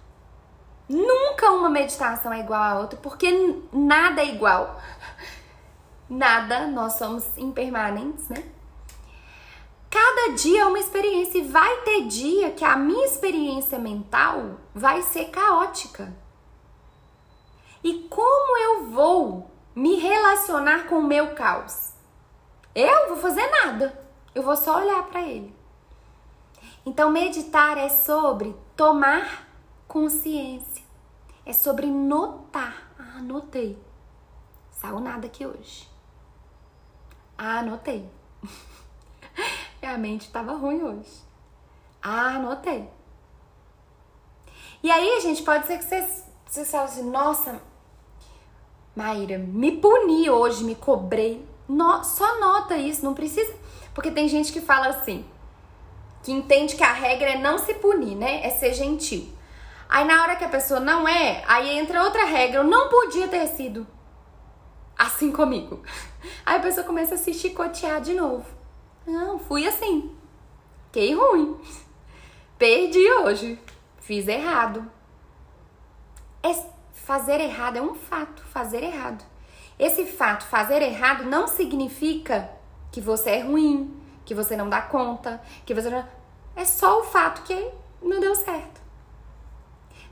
Nunca 0.88 1.52
uma 1.52 1.70
meditação 1.70 2.32
é 2.32 2.40
igual 2.40 2.60
a 2.60 2.80
outra, 2.80 2.98
porque 2.98 3.30
nada 3.72 4.20
é 4.20 4.26
igual. 4.26 4.82
Nada, 6.10 6.66
nós 6.66 6.94
somos 6.94 7.38
impermanentes, 7.38 8.28
né? 8.28 8.42
Cada 9.88 10.34
dia 10.34 10.62
é 10.62 10.66
uma 10.66 10.80
experiência 10.80 11.38
e 11.38 11.46
vai 11.46 11.82
ter 11.82 12.08
dia 12.08 12.50
que 12.50 12.64
a 12.64 12.76
minha 12.76 13.06
experiência 13.06 13.78
mental 13.78 14.56
vai 14.74 15.02
ser 15.02 15.26
caótica. 15.26 16.12
E 17.82 18.06
como 18.08 18.58
eu 18.58 18.86
vou 18.90 19.50
me 19.74 19.96
relacionar 19.96 20.86
com 20.86 20.96
o 20.96 21.06
meu 21.06 21.34
caos? 21.34 21.92
Eu 22.74 23.08
vou 23.08 23.16
fazer 23.16 23.46
nada. 23.50 23.98
Eu 24.34 24.42
vou 24.42 24.56
só 24.56 24.78
olhar 24.78 25.02
para 25.04 25.22
ele. 25.22 25.54
Então, 26.84 27.10
meditar 27.10 27.76
é 27.78 27.88
sobre 27.88 28.54
tomar 28.76 29.48
consciência. 29.88 30.84
É 31.44 31.52
sobre 31.52 31.86
notar. 31.86 32.92
Ah, 32.98 33.18
anotei. 33.18 33.78
Saiu 34.70 35.00
nada 35.00 35.26
aqui 35.26 35.46
hoje. 35.46 35.88
Ah, 37.36 37.58
anotei. 37.58 38.08
Minha 39.82 39.98
mente 39.98 40.26
estava 40.26 40.52
ruim 40.52 40.82
hoje. 40.82 41.22
Ah, 42.02 42.36
anotei. 42.36 42.88
E 44.82 44.90
aí, 44.90 45.20
gente, 45.20 45.42
pode 45.42 45.66
ser 45.66 45.78
que 45.78 45.84
vocês, 45.84 46.24
vocês 46.46 46.70
falem 46.70 46.86
assim, 46.86 47.10
nossa, 47.10 47.60
Maíra, 48.94 49.38
me 49.38 49.72
puni 49.72 50.28
hoje, 50.28 50.64
me 50.64 50.74
cobrei. 50.74 51.44
No, 51.68 52.02
só 52.02 52.40
nota 52.40 52.76
isso, 52.76 53.04
não 53.04 53.14
precisa. 53.14 53.54
Porque 53.94 54.10
tem 54.10 54.28
gente 54.28 54.52
que 54.52 54.60
fala 54.60 54.88
assim, 54.88 55.24
que 56.22 56.32
entende 56.32 56.76
que 56.76 56.82
a 56.82 56.92
regra 56.92 57.30
é 57.30 57.38
não 57.38 57.58
se 57.58 57.74
punir, 57.74 58.16
né? 58.16 58.44
É 58.44 58.50
ser 58.50 58.74
gentil. 58.74 59.28
Aí 59.88 60.04
na 60.04 60.22
hora 60.22 60.36
que 60.36 60.44
a 60.44 60.48
pessoa 60.48 60.78
não 60.78 61.06
é, 61.06 61.42
aí 61.46 61.78
entra 61.78 62.04
outra 62.04 62.24
regra, 62.24 62.60
eu 62.60 62.64
não 62.64 62.88
podia 62.88 63.26
ter 63.26 63.46
sido 63.48 63.86
assim 64.96 65.32
comigo. 65.32 65.82
Aí 66.44 66.58
a 66.58 66.60
pessoa 66.60 66.84
começa 66.84 67.14
a 67.14 67.18
se 67.18 67.32
chicotear 67.32 68.02
de 68.02 68.12
novo. 68.12 68.44
Não, 69.06 69.38
fui 69.38 69.66
assim. 69.66 70.14
Fiquei 70.86 71.14
ruim. 71.14 71.58
Perdi 72.58 73.10
hoje. 73.12 73.58
Fiz 74.00 74.28
errado. 74.28 74.84
É, 76.42 76.52
fazer 77.10 77.40
errado 77.40 77.76
é 77.76 77.82
um 77.82 77.92
fato, 77.92 78.40
fazer 78.44 78.84
errado. 78.84 79.24
Esse 79.76 80.06
fato, 80.06 80.44
fazer 80.44 80.80
errado, 80.80 81.24
não 81.24 81.48
significa 81.48 82.48
que 82.92 83.00
você 83.00 83.30
é 83.30 83.40
ruim, 83.40 84.00
que 84.24 84.32
você 84.32 84.56
não 84.56 84.68
dá 84.68 84.80
conta, 84.80 85.42
que 85.66 85.74
você 85.74 85.90
não. 85.90 86.06
É 86.54 86.64
só 86.64 87.00
o 87.00 87.02
fato 87.02 87.42
que 87.42 87.72
não 88.00 88.20
deu 88.20 88.36
certo. 88.36 88.80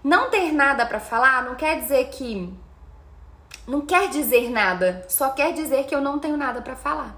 Não 0.02 0.28
ter 0.28 0.50
nada 0.50 0.84
para 0.86 0.98
falar 0.98 1.44
não 1.44 1.54
quer 1.54 1.78
dizer 1.78 2.08
que. 2.08 2.52
Não 3.64 3.82
quer 3.82 4.08
dizer 4.08 4.50
nada, 4.50 5.06
só 5.08 5.30
quer 5.30 5.52
dizer 5.52 5.86
que 5.86 5.94
eu 5.94 6.00
não 6.00 6.18
tenho 6.18 6.36
nada 6.36 6.60
para 6.60 6.74
falar. 6.74 7.14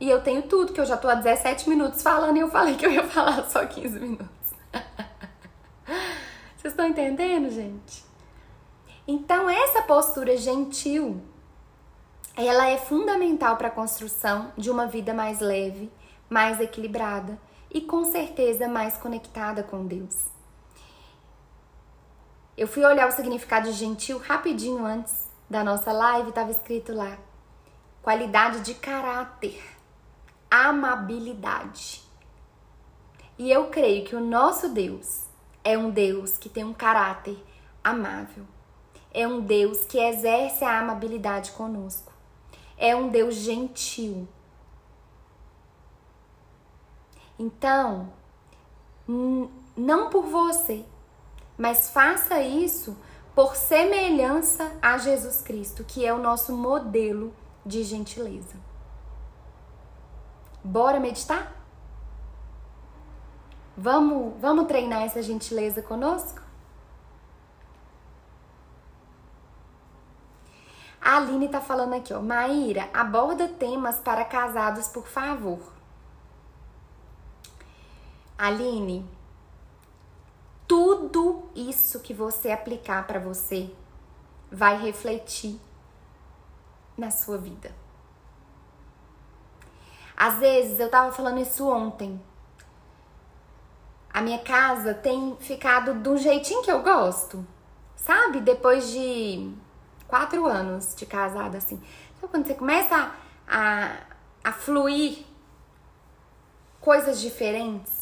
E 0.00 0.10
eu 0.10 0.24
tenho 0.24 0.42
tudo, 0.42 0.72
que 0.72 0.80
eu 0.80 0.86
já 0.86 0.96
tô 0.96 1.08
há 1.08 1.14
17 1.14 1.68
minutos 1.68 2.02
falando 2.02 2.36
e 2.36 2.40
eu 2.40 2.50
falei 2.50 2.74
que 2.74 2.84
eu 2.84 2.90
ia 2.90 3.04
falar 3.06 3.48
só 3.48 3.64
15 3.64 4.00
minutos. 4.00 4.26
Vocês 6.58 6.72
estão 6.72 6.88
entendendo, 6.88 7.48
gente? 7.48 8.09
Então, 9.12 9.50
essa 9.50 9.82
postura 9.82 10.36
gentil, 10.36 11.20
ela 12.36 12.68
é 12.68 12.78
fundamental 12.78 13.56
para 13.56 13.66
a 13.66 13.72
construção 13.72 14.52
de 14.56 14.70
uma 14.70 14.86
vida 14.86 15.12
mais 15.12 15.40
leve, 15.40 15.90
mais 16.28 16.60
equilibrada 16.60 17.36
e 17.72 17.80
com 17.80 18.04
certeza 18.04 18.68
mais 18.68 18.96
conectada 18.98 19.64
com 19.64 19.84
Deus. 19.84 20.28
Eu 22.56 22.68
fui 22.68 22.84
olhar 22.84 23.08
o 23.08 23.10
significado 23.10 23.66
de 23.66 23.72
gentil 23.72 24.16
rapidinho 24.16 24.86
antes 24.86 25.28
da 25.50 25.64
nossa 25.64 25.90
live, 25.90 26.28
estava 26.28 26.52
escrito 26.52 26.94
lá: 26.94 27.18
qualidade 28.02 28.60
de 28.60 28.74
caráter, 28.74 29.60
amabilidade. 30.48 32.00
E 33.36 33.50
eu 33.50 33.70
creio 33.70 34.04
que 34.04 34.14
o 34.14 34.20
nosso 34.20 34.68
Deus 34.68 35.24
é 35.64 35.76
um 35.76 35.90
Deus 35.90 36.38
que 36.38 36.48
tem 36.48 36.62
um 36.62 36.72
caráter 36.72 37.44
amável. 37.82 38.46
É 39.12 39.26
um 39.26 39.40
Deus 39.40 39.84
que 39.86 39.98
exerce 39.98 40.64
a 40.64 40.78
amabilidade 40.78 41.50
conosco. 41.52 42.12
É 42.76 42.94
um 42.94 43.08
Deus 43.08 43.34
gentil. 43.34 44.28
Então, 47.38 48.12
não 49.76 50.10
por 50.10 50.26
você, 50.26 50.84
mas 51.56 51.90
faça 51.90 52.40
isso 52.40 52.96
por 53.34 53.56
semelhança 53.56 54.70
a 54.82 54.98
Jesus 54.98 55.40
Cristo, 55.40 55.84
que 55.84 56.04
é 56.04 56.12
o 56.12 56.18
nosso 56.18 56.52
modelo 56.52 57.34
de 57.64 57.82
gentileza. 57.82 58.56
Bora 60.62 61.00
meditar? 61.00 61.56
Vamos, 63.76 64.34
vamos 64.40 64.66
treinar 64.66 65.02
essa 65.02 65.22
gentileza 65.22 65.80
conosco? 65.80 66.42
A 71.10 71.16
Aline 71.16 71.48
tá 71.48 71.60
falando 71.60 71.94
aqui, 71.94 72.14
ó. 72.14 72.22
Maíra, 72.22 72.88
aborda 72.94 73.48
temas 73.48 73.98
para 73.98 74.24
casados, 74.24 74.86
por 74.86 75.08
favor. 75.08 75.58
Aline, 78.38 79.04
tudo 80.68 81.50
isso 81.52 81.98
que 81.98 82.14
você 82.14 82.52
aplicar 82.52 83.08
para 83.08 83.18
você 83.18 83.74
vai 84.52 84.78
refletir 84.80 85.60
na 86.96 87.10
sua 87.10 87.36
vida. 87.36 87.74
Às 90.16 90.38
vezes, 90.38 90.78
eu 90.78 90.88
tava 90.88 91.10
falando 91.10 91.40
isso 91.40 91.68
ontem. 91.68 92.22
A 94.14 94.22
minha 94.22 94.38
casa 94.38 94.94
tem 94.94 95.36
ficado 95.40 95.92
do 95.92 96.16
jeitinho 96.16 96.62
que 96.62 96.70
eu 96.70 96.84
gosto. 96.84 97.44
Sabe? 97.96 98.40
Depois 98.40 98.88
de 98.92 99.52
quatro 100.10 100.44
anos 100.44 100.94
de 100.94 101.06
casada, 101.06 101.56
assim. 101.56 101.80
Sabe 102.20 102.32
quando 102.32 102.46
você 102.46 102.54
começa 102.54 102.94
a, 102.96 103.14
a, 103.46 103.96
a 104.44 104.52
fluir 104.52 105.24
coisas 106.80 107.20
diferentes? 107.20 108.00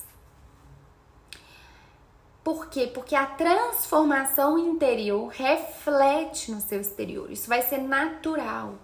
Por 2.42 2.68
quê? 2.68 2.86
Porque 2.86 3.14
a 3.14 3.26
transformação 3.26 4.58
interior 4.58 5.28
reflete 5.28 6.50
no 6.50 6.62
seu 6.62 6.80
exterior. 6.80 7.30
Isso 7.30 7.46
vai 7.46 7.60
ser 7.60 7.78
natural. 7.78 8.76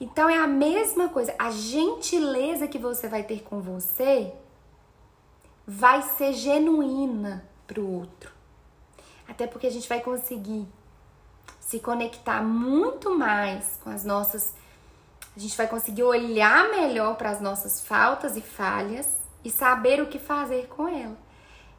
Então 0.00 0.28
é 0.28 0.36
a 0.36 0.48
mesma 0.48 1.08
coisa. 1.10 1.32
A 1.38 1.52
gentileza 1.52 2.66
que 2.66 2.78
você 2.78 3.06
vai 3.06 3.22
ter 3.22 3.42
com 3.42 3.60
você 3.60 4.34
vai 5.64 6.02
ser 6.02 6.32
genuína 6.32 7.48
para 7.68 7.80
o 7.80 8.00
outro. 8.00 8.32
Até 9.28 9.46
porque 9.46 9.68
a 9.68 9.70
gente 9.70 9.88
vai 9.88 10.00
conseguir 10.00 10.66
se 11.70 11.78
conectar 11.78 12.42
muito 12.42 13.16
mais 13.16 13.78
com 13.84 13.90
as 13.90 14.02
nossas. 14.02 14.52
A 15.36 15.38
gente 15.38 15.56
vai 15.56 15.68
conseguir 15.68 16.02
olhar 16.02 16.68
melhor 16.68 17.14
para 17.14 17.30
as 17.30 17.40
nossas 17.40 17.80
faltas 17.80 18.36
e 18.36 18.40
falhas 18.40 19.08
e 19.44 19.52
saber 19.52 20.02
o 20.02 20.08
que 20.08 20.18
fazer 20.18 20.66
com 20.66 20.88
ela. 20.88 21.16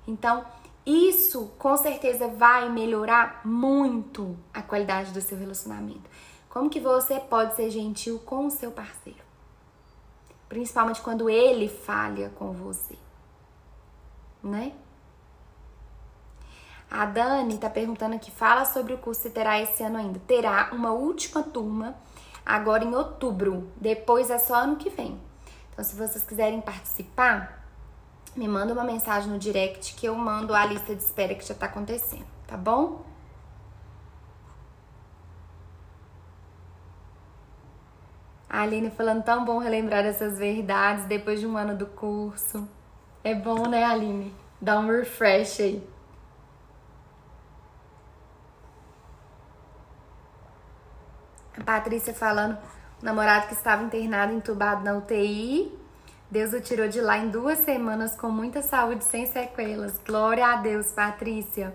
Então, 0.08 0.46
isso 0.86 1.52
com 1.60 1.76
certeza 1.76 2.30
vai 2.30 2.70
melhorar 2.70 3.42
muito 3.44 4.38
a 4.54 4.62
qualidade 4.62 5.12
do 5.12 5.20
seu 5.20 5.38
relacionamento. 5.38 6.10
Como 6.48 6.70
que 6.70 6.80
você 6.80 7.20
pode 7.20 7.56
ser 7.56 7.70
gentil 7.70 8.18
com 8.20 8.46
o 8.46 8.52
seu 8.52 8.72
parceiro? 8.72 9.20
Principalmente 10.48 11.02
quando 11.02 11.30
ele 11.30 11.68
falha 11.68 12.30
com 12.30 12.54
você, 12.54 12.96
né? 14.42 14.72
A 16.92 17.06
Dani 17.06 17.58
tá 17.58 17.70
perguntando 17.70 18.16
aqui, 18.16 18.30
fala 18.30 18.66
sobre 18.66 18.94
o 18.94 18.98
curso 18.98 19.22
que 19.22 19.30
terá 19.30 19.62
esse 19.62 19.82
ano 19.82 19.98
ainda. 19.98 20.20
Terá 20.28 20.72
uma 20.74 20.92
última 20.92 21.42
turma 21.42 21.96
agora 22.46 22.84
em 22.84 22.94
outubro, 22.94 23.72
depois 23.78 24.30
é 24.30 24.38
só 24.38 24.56
ano 24.56 24.76
que 24.76 24.90
vem. 24.90 25.18
Então, 25.72 25.86
se 25.86 25.96
vocês 25.96 26.22
quiserem 26.26 26.60
participar, 26.60 27.66
me 28.36 28.46
manda 28.46 28.74
uma 28.74 28.84
mensagem 28.84 29.32
no 29.32 29.40
direct 29.40 29.96
que 29.96 30.06
eu 30.06 30.14
mando 30.16 30.54
a 30.54 30.66
lista 30.66 30.94
de 30.94 31.02
espera 31.02 31.34
que 31.34 31.46
já 31.46 31.54
tá 31.54 31.68
acontecendo, 31.68 32.26
tá 32.46 32.58
bom? 32.58 33.06
A 38.50 38.64
Aline 38.64 38.92
falando 38.92 39.24
tão 39.24 39.46
bom 39.46 39.60
relembrar 39.60 40.06
essas 40.06 40.38
verdades 40.38 41.06
depois 41.06 41.40
de 41.40 41.48
um 41.48 41.56
ano 41.56 41.74
do 41.74 41.86
curso. 41.86 42.68
É 43.24 43.34
bom, 43.34 43.66
né, 43.70 43.86
Aline? 43.86 44.36
Dá 44.60 44.78
um 44.78 44.88
refresh 44.88 45.62
aí. 45.62 46.01
Patrícia 51.72 52.14
falando, 52.14 52.58
o 53.02 53.06
namorado 53.06 53.48
que 53.48 53.54
estava 53.54 53.82
internado, 53.82 54.34
entubado 54.34 54.84
na 54.84 54.98
UTI. 54.98 55.72
Deus 56.30 56.52
o 56.52 56.60
tirou 56.60 56.90
de 56.90 57.00
lá 57.00 57.18
em 57.18 57.30
duas 57.30 57.60
semanas 57.60 58.14
com 58.14 58.30
muita 58.30 58.62
saúde, 58.62 59.06
sem 59.06 59.26
sequelas. 59.26 59.98
Glória 60.06 60.46
a 60.48 60.58
Deus, 60.58 60.92
Patrícia. 60.92 61.74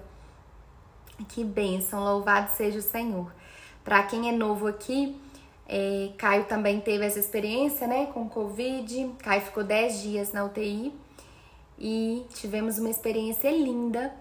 Que 1.30 1.42
bênção, 1.42 2.04
louvado 2.04 2.50
seja 2.50 2.78
o 2.78 2.82
Senhor. 2.82 3.32
Para 3.82 4.02
quem 4.02 4.28
é 4.28 4.32
novo 4.32 4.66
aqui, 4.66 5.18
é, 5.66 6.10
Caio 6.18 6.44
também 6.44 6.78
teve 6.78 7.06
essa 7.06 7.18
experiência, 7.18 7.86
né, 7.86 8.04
com 8.12 8.28
Covid. 8.28 9.14
Caio 9.20 9.40
ficou 9.40 9.64
10 9.64 10.02
dias 10.02 10.30
na 10.30 10.44
UTI 10.44 10.92
e 11.78 12.26
tivemos 12.34 12.78
uma 12.78 12.90
experiência 12.90 13.50
linda 13.50 14.12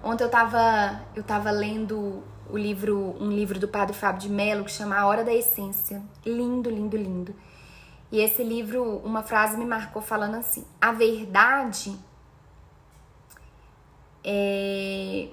Ontem 0.02 0.24
eu 0.24 0.30
tava, 0.30 1.02
eu 1.16 1.24
tava 1.24 1.52
lendo 1.52 2.24
o 2.54 2.58
livro, 2.58 3.16
um 3.20 3.32
livro 3.32 3.58
do 3.58 3.68
Padre 3.68 3.98
Fábio 3.98 4.22
de 4.22 4.30
Mello 4.30 4.64
que 4.64 4.72
chama 4.72 4.96
A 4.96 5.08
Hora 5.08 5.24
da 5.24 5.34
Essência. 5.34 6.04
Lindo, 6.24 6.70
lindo, 6.70 6.96
lindo. 6.96 7.36
E 8.12 8.20
esse 8.20 8.44
livro, 8.44 8.98
uma 9.04 9.24
frase 9.24 9.58
me 9.58 9.66
marcou 9.66 10.04
falando 10.04 10.36
assim: 10.36 10.64
a 10.80 10.92
verdade 10.92 11.98
é, 14.24 15.30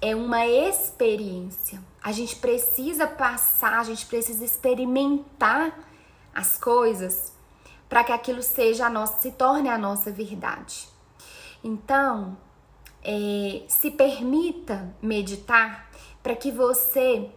é 0.00 0.16
uma 0.16 0.46
experiência. 0.46 1.82
A 2.02 2.12
gente 2.12 2.36
precisa 2.36 3.06
passar, 3.06 3.80
a 3.80 3.84
gente 3.84 4.06
precisa 4.06 4.42
experimentar 4.42 5.78
as 6.34 6.56
coisas 6.56 7.34
para 7.90 8.02
que 8.04 8.12
aquilo 8.12 8.42
seja 8.42 8.86
a 8.86 8.90
nossa, 8.90 9.20
se 9.20 9.32
torne 9.32 9.68
a 9.68 9.76
nossa 9.76 10.10
verdade. 10.10 10.88
Então, 11.62 12.38
é, 13.04 13.62
se 13.68 13.90
permita 13.90 14.94
meditar 15.00 15.90
para 16.22 16.34
que 16.34 16.50
você 16.50 17.30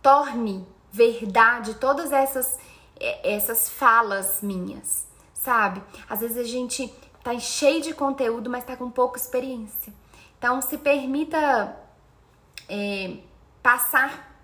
torne 0.00 0.66
verdade 0.92 1.74
todas 1.74 2.12
essas 2.12 2.58
é, 3.00 3.34
essas 3.34 3.68
falas 3.68 4.40
minhas, 4.40 5.06
sabe? 5.32 5.82
Às 6.08 6.20
vezes 6.20 6.36
a 6.36 6.44
gente 6.44 6.86
tá 7.22 7.38
cheio 7.38 7.82
de 7.82 7.92
conteúdo, 7.92 8.48
mas 8.48 8.64
tá 8.64 8.76
com 8.76 8.90
pouca 8.90 9.18
experiência. 9.18 9.92
Então, 10.38 10.60
se 10.62 10.78
permita 10.78 11.76
é, 12.68 13.16
passar, 13.62 14.38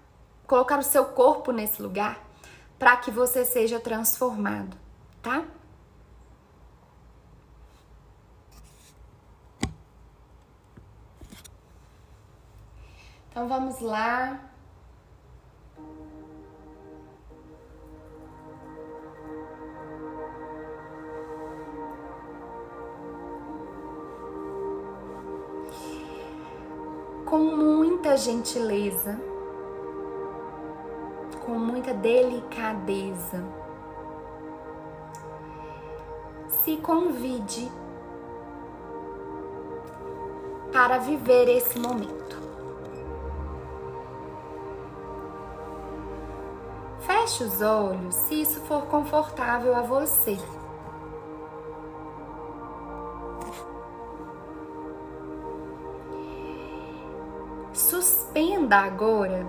colocar 0.47 0.79
o 0.79 0.83
seu 0.83 1.05
corpo 1.05 1.53
nesse 1.53 1.81
lugar 1.81 2.19
para 2.79 2.97
que 2.97 3.11
você 3.11 3.45
seja 3.45 3.79
transformado 3.79 4.77
tá? 5.23 5.45
Então 13.41 13.49
vamos 13.49 13.81
lá. 13.81 14.39
Com 27.25 27.39
muita 27.39 28.15
gentileza, 28.19 29.19
com 31.47 31.53
muita 31.53 31.95
delicadeza 31.95 33.43
se 36.63 36.77
convide 36.77 37.73
para 40.71 40.99
viver 40.99 41.49
esse 41.49 41.79
momento. 41.79 42.40
Feche 47.01 47.45
os 47.45 47.63
olhos 47.63 48.15
se 48.15 48.43
isso 48.43 48.61
for 48.61 48.87
confortável 48.87 49.75
a 49.75 49.83
você. 49.83 50.39
Suspenda 57.73 58.77
agora 58.77 59.47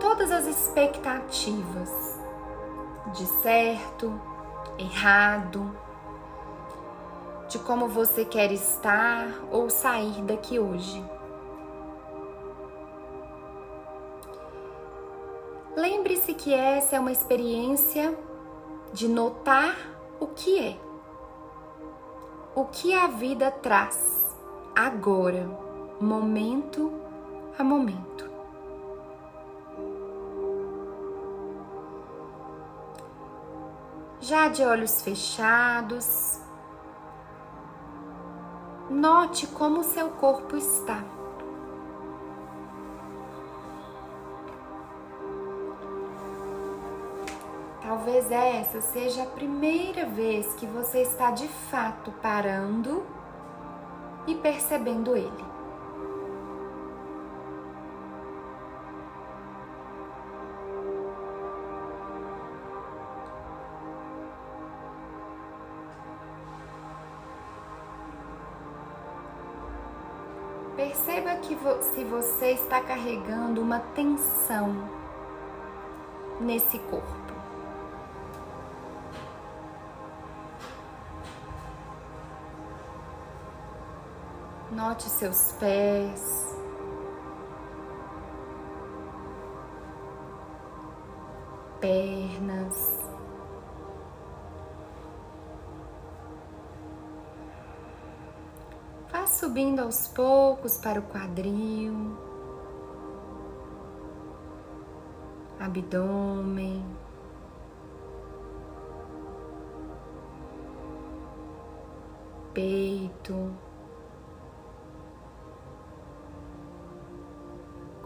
todas 0.00 0.30
as 0.30 0.46
expectativas 0.46 2.20
de 3.14 3.26
certo, 3.26 4.20
errado, 4.78 5.76
de 7.48 7.58
como 7.58 7.88
você 7.88 8.24
quer 8.24 8.50
estar 8.52 9.28
ou 9.50 9.68
sair 9.68 10.22
daqui 10.22 10.58
hoje. 10.58 11.04
Que 16.42 16.52
essa 16.52 16.96
é 16.96 17.00
uma 17.00 17.12
experiência 17.12 18.16
de 18.92 19.08
notar 19.08 19.76
o 20.18 20.26
que 20.26 20.58
é, 20.58 20.76
o 22.54 22.64
que 22.64 22.92
a 22.94 23.06
vida 23.06 23.50
traz 23.50 24.36
agora, 24.74 25.48
momento 26.00 26.92
a 27.58 27.64
momento. 27.64 28.32
já 34.22 34.46
de 34.46 34.62
olhos 34.62 35.02
fechados, 35.02 36.38
note 38.88 39.48
como 39.48 39.82
seu 39.82 40.10
corpo 40.10 40.56
está. 40.56 41.21
Talvez 47.94 48.30
essa 48.30 48.80
seja 48.80 49.22
a 49.22 49.26
primeira 49.26 50.06
vez 50.06 50.54
que 50.54 50.64
você 50.64 51.02
está 51.02 51.30
de 51.30 51.46
fato 51.46 52.10
parando 52.22 53.04
e 54.26 54.34
percebendo 54.34 55.14
ele. 55.14 55.44
Perceba 70.74 71.36
que 71.42 71.54
vo 71.54 71.82
se 71.82 72.04
você 72.04 72.52
está 72.52 72.80
carregando 72.80 73.60
uma 73.60 73.80
tensão 73.80 74.88
nesse 76.40 76.78
corpo. 76.78 77.21
Note 84.82 85.08
seus 85.08 85.52
pés. 85.60 86.56
Pernas. 91.80 93.00
subindo 99.28 99.80
aos 99.80 100.06
poucos 100.08 100.76
para 100.76 101.00
o 101.00 101.02
quadril, 101.02 102.16
abdômen. 105.58 106.84
Peito, 112.54 113.50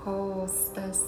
costas, 0.06 1.02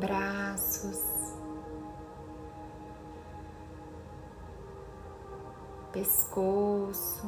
braços. 0.00 1.18
pescoço. 5.92 7.26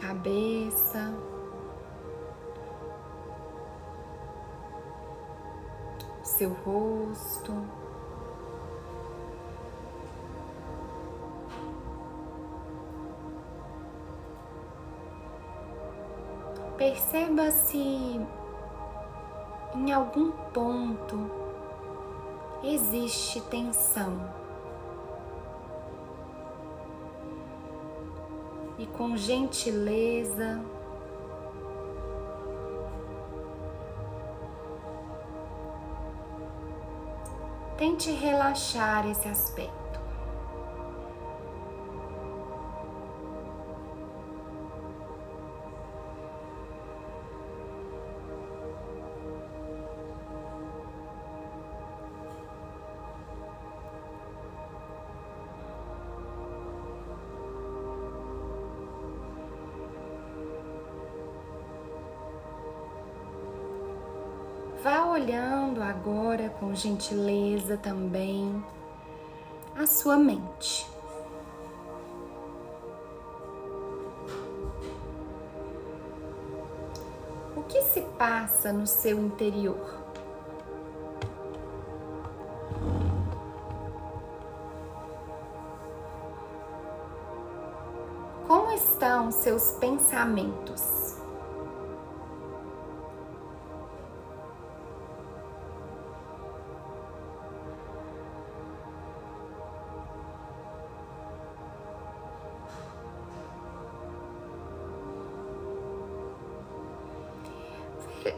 Cabeça, 0.00 1.12
seu 6.22 6.52
rosto, 6.52 7.52
perceba 17.06 17.50
se 17.52 18.20
em 19.74 19.92
algum 19.92 20.32
ponto 20.52 21.30
existe 22.64 23.40
tensão. 23.42 24.18
E 28.78 28.86
com 28.86 29.16
gentileza, 29.16 30.60
tente 37.78 38.10
relaxar 38.10 39.06
esse 39.08 39.28
aspecto. 39.28 39.85
Gentileza 66.76 67.76
também 67.76 68.64
a 69.74 69.86
sua 69.86 70.16
mente. 70.16 70.86
O 77.56 77.62
que 77.62 77.82
se 77.82 78.02
passa 78.18 78.72
no 78.72 78.86
seu 78.86 79.18
interior? 79.18 80.04
Como 88.46 88.70
estão 88.70 89.32
seus 89.32 89.72
pensamentos? 89.72 90.95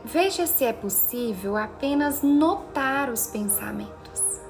Veja 0.04 0.46
se 0.46 0.64
é 0.64 0.72
possível 0.72 1.56
apenas 1.56 2.22
notar 2.22 3.10
os 3.10 3.26
pensamentos, 3.26 4.40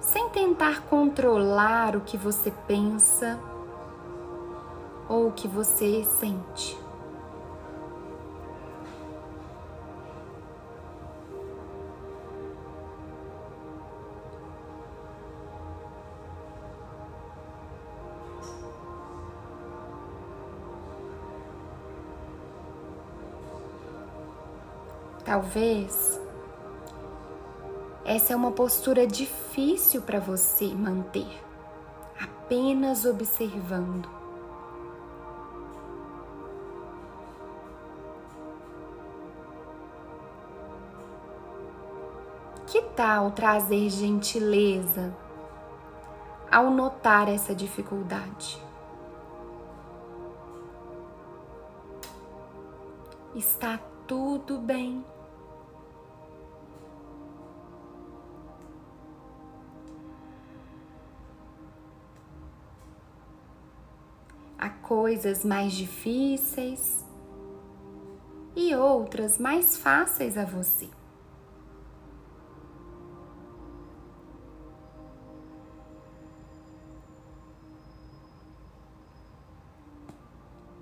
sem 0.00 0.28
tentar 0.30 0.82
controlar 0.82 1.96
o 1.96 2.00
que 2.00 2.16
você 2.16 2.52
pensa 2.66 3.38
ou 5.08 5.28
o 5.28 5.32
que 5.32 5.46
você 5.46 6.04
sente. 6.04 6.81
Talvez 25.42 26.20
essa 28.04 28.32
é 28.32 28.36
uma 28.36 28.52
postura 28.52 29.04
difícil 29.04 30.00
para 30.00 30.20
você 30.20 30.66
manter, 30.66 31.26
apenas 32.20 33.04
observando. 33.04 34.08
Que 42.68 42.80
tal 42.94 43.32
trazer 43.32 43.90
gentileza 43.90 45.12
ao 46.52 46.70
notar 46.70 47.28
essa 47.28 47.52
dificuldade? 47.52 48.62
Está 53.34 53.80
tudo 54.06 54.58
bem. 54.58 55.04
Há 64.62 64.70
coisas 64.70 65.44
mais 65.44 65.72
difíceis 65.72 67.04
e 68.54 68.72
outras 68.76 69.36
mais 69.36 69.76
fáceis 69.76 70.38
a 70.38 70.44
você. 70.44 70.88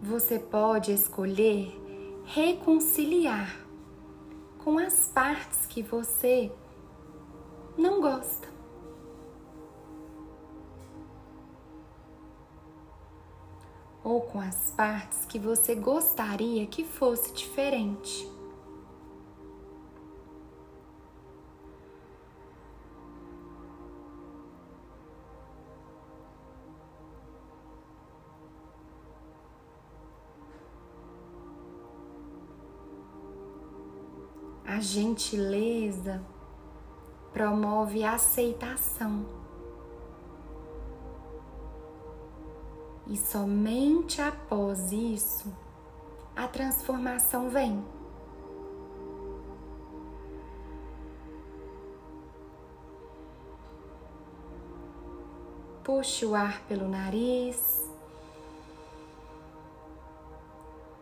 Você 0.03 0.39
pode 0.39 0.93
escolher 0.93 1.75
reconciliar 2.27 3.57
com 4.59 4.79
as 4.79 5.07
partes 5.07 5.65
que 5.65 5.83
você 5.83 6.53
não 7.79 8.03
gosta. 8.03 8.50
Ou 14.11 14.21
com 14.23 14.41
as 14.41 14.73
partes 14.77 15.25
que 15.25 15.39
você 15.39 15.73
gostaria 15.73 16.67
que 16.67 16.83
fosse 16.83 17.33
diferente. 17.33 18.29
A 34.67 34.81
gentileza 34.81 36.21
promove 37.33 38.03
a 38.03 38.15
aceitação. 38.15 39.40
E 43.11 43.17
somente 43.17 44.23
após 44.23 44.93
isso 44.93 45.53
a 46.37 46.47
transformação 46.47 47.51
vem. 47.51 47.85
Puxe 55.83 56.25
o 56.25 56.37
ar 56.37 56.63
pelo 56.69 56.87
nariz, 56.87 57.91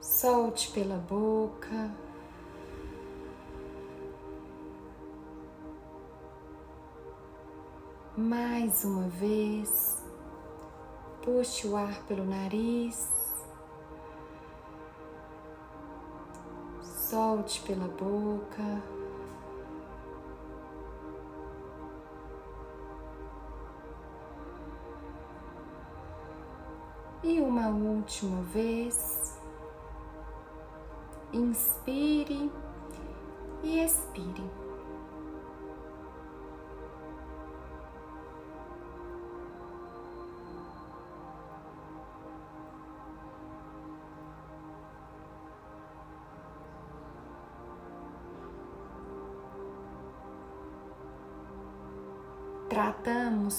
solte 0.00 0.70
pela 0.70 0.96
boca. 0.96 1.90
Mais 8.16 8.82
uma 8.82 9.08
vez. 9.08 9.97
Puxe 11.28 11.68
o 11.68 11.76
ar 11.76 12.02
pelo 12.04 12.24
nariz. 12.24 13.06
Solte 16.80 17.60
pela 17.66 17.86
boca. 17.86 18.82
E 27.22 27.42
uma 27.42 27.68
última 27.68 28.40
vez. 28.44 29.38
Inspire 31.30 32.50
e 33.62 33.84
expire. 33.84 34.67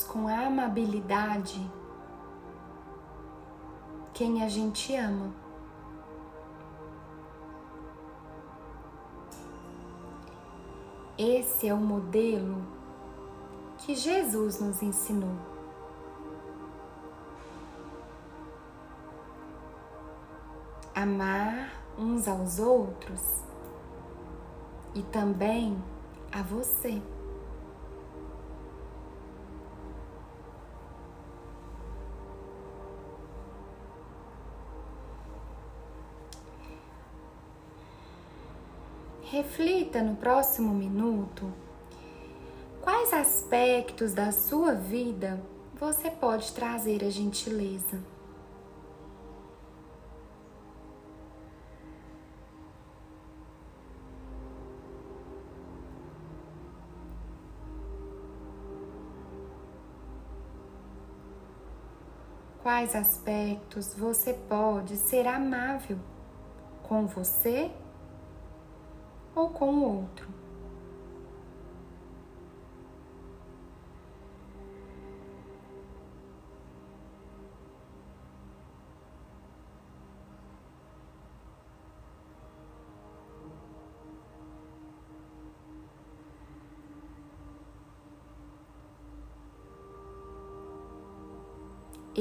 com 0.03 0.27
amabilidade 0.27 1.69
quem 4.19 4.43
a 4.43 4.49
gente 4.49 4.93
ama. 4.95 5.31
Esse 11.17 11.69
é 11.69 11.73
o 11.73 11.77
modelo 11.77 12.61
que 13.77 13.95
Jesus 13.95 14.59
nos 14.59 14.81
ensinou. 14.83 15.35
Amar 20.93 21.71
uns 21.97 22.27
aos 22.27 22.59
outros 22.59 23.41
e 24.93 25.01
também 25.03 25.81
a 26.31 26.41
você. 26.41 27.01
Reflita 39.31 40.01
no 40.01 40.15
próximo 40.15 40.73
minuto 40.73 41.53
quais 42.81 43.13
aspectos 43.13 44.11
da 44.11 44.31
sua 44.31 44.73
vida 44.73 45.39
você 45.75 46.09
pode 46.09 46.51
trazer 46.51 47.03
a 47.03 47.11
gentileza. 47.11 48.01
Quais 62.63 62.95
aspectos 62.95 63.93
você 63.93 64.33
pode 64.33 64.97
ser 64.97 65.27
amável 65.27 65.99
com 66.81 67.05
você 67.05 67.69
ou 69.35 69.49
com 69.49 69.69
o 69.71 69.97
outro. 70.01 70.39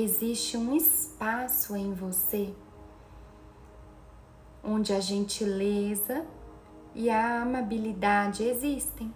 Existe 0.00 0.56
um 0.56 0.76
espaço 0.76 1.74
em 1.74 1.92
você 1.92 2.54
onde 4.62 4.92
a 4.92 5.00
gentileza 5.00 6.24
e 6.98 7.08
a 7.08 7.42
amabilidade 7.42 8.42
existem. 8.42 9.14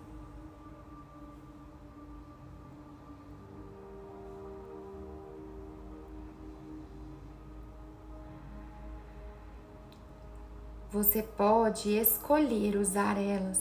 Você 10.92 11.24
pode 11.24 11.90
escolher 11.90 12.76
usar 12.76 13.20
elas 13.20 13.60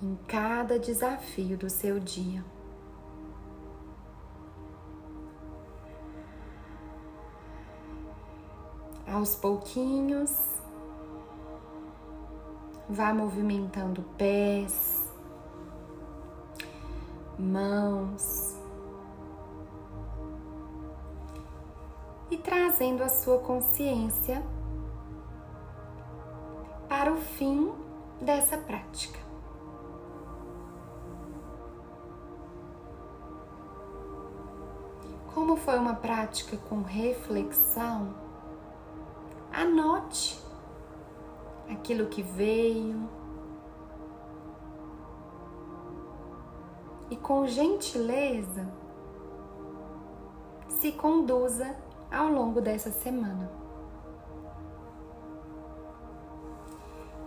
em 0.00 0.16
cada 0.26 0.78
desafio 0.78 1.58
do 1.58 1.68
seu 1.68 2.00
dia. 2.00 2.42
Aos 9.06 9.34
pouquinhos, 9.34 10.58
Vá 12.90 13.12
movimentando 13.12 14.02
pés, 14.16 15.12
mãos 17.38 18.56
e 22.30 22.38
trazendo 22.38 23.02
a 23.02 23.08
sua 23.10 23.38
consciência 23.40 24.42
para 26.88 27.12
o 27.12 27.16
fim 27.16 27.70
dessa 28.22 28.56
prática. 28.56 29.18
Como 35.34 35.56
foi 35.56 35.78
uma 35.78 35.94
prática 35.94 36.56
com 36.56 36.82
reflexão, 36.82 38.14
anote 39.52 40.47
aquilo 41.68 42.06
que 42.06 42.22
veio. 42.22 43.08
E 47.10 47.16
com 47.16 47.46
gentileza 47.46 48.68
se 50.68 50.92
conduza 50.92 51.74
ao 52.10 52.28
longo 52.28 52.60
dessa 52.60 52.90
semana. 52.90 53.50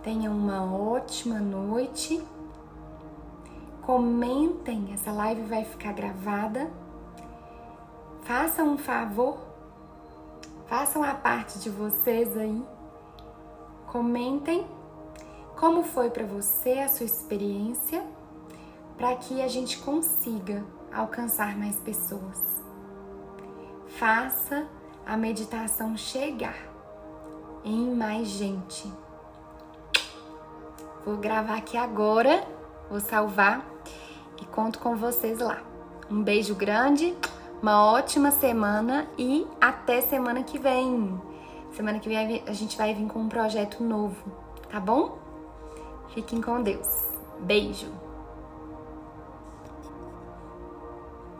Tenha 0.02 0.30
uma 0.30 0.64
ótima 0.64 1.38
noite. 1.38 2.22
Comentem, 3.82 4.92
essa 4.92 5.12
live 5.12 5.42
vai 5.42 5.64
ficar 5.64 5.92
gravada. 5.92 6.70
Façam 8.22 8.68
um 8.68 8.78
favor, 8.78 9.38
façam 10.66 11.02
a 11.02 11.12
parte 11.12 11.58
de 11.58 11.68
vocês 11.68 12.36
aí 12.36 12.64
Comentem 13.92 14.66
como 15.54 15.82
foi 15.82 16.08
para 16.08 16.24
você 16.24 16.78
a 16.78 16.88
sua 16.88 17.04
experiência, 17.04 18.02
para 18.96 19.14
que 19.16 19.42
a 19.42 19.48
gente 19.48 19.80
consiga 19.80 20.64
alcançar 20.90 21.58
mais 21.58 21.76
pessoas. 21.76 22.40
Faça 23.98 24.66
a 25.04 25.14
meditação 25.14 25.94
chegar 25.94 26.56
em 27.62 27.94
mais 27.94 28.28
gente. 28.28 28.90
Vou 31.04 31.18
gravar 31.18 31.58
aqui 31.58 31.76
agora, 31.76 32.48
vou 32.88 32.98
salvar 32.98 33.62
e 34.40 34.46
conto 34.46 34.78
com 34.78 34.96
vocês 34.96 35.38
lá. 35.38 35.60
Um 36.10 36.22
beijo 36.22 36.54
grande, 36.54 37.14
uma 37.60 37.84
ótima 37.84 38.30
semana 38.30 39.06
e 39.18 39.46
até 39.60 40.00
semana 40.00 40.42
que 40.42 40.58
vem. 40.58 41.20
Semana 41.72 41.98
que 41.98 42.08
vem 42.08 42.42
a 42.46 42.52
gente 42.52 42.76
vai 42.76 42.94
vir 42.94 43.06
com 43.06 43.20
um 43.20 43.28
projeto 43.28 43.82
novo, 43.82 44.16
tá 44.70 44.78
bom? 44.78 45.18
Fiquem 46.14 46.40
com 46.40 46.62
Deus. 46.62 46.86
Beijo! 47.40 48.01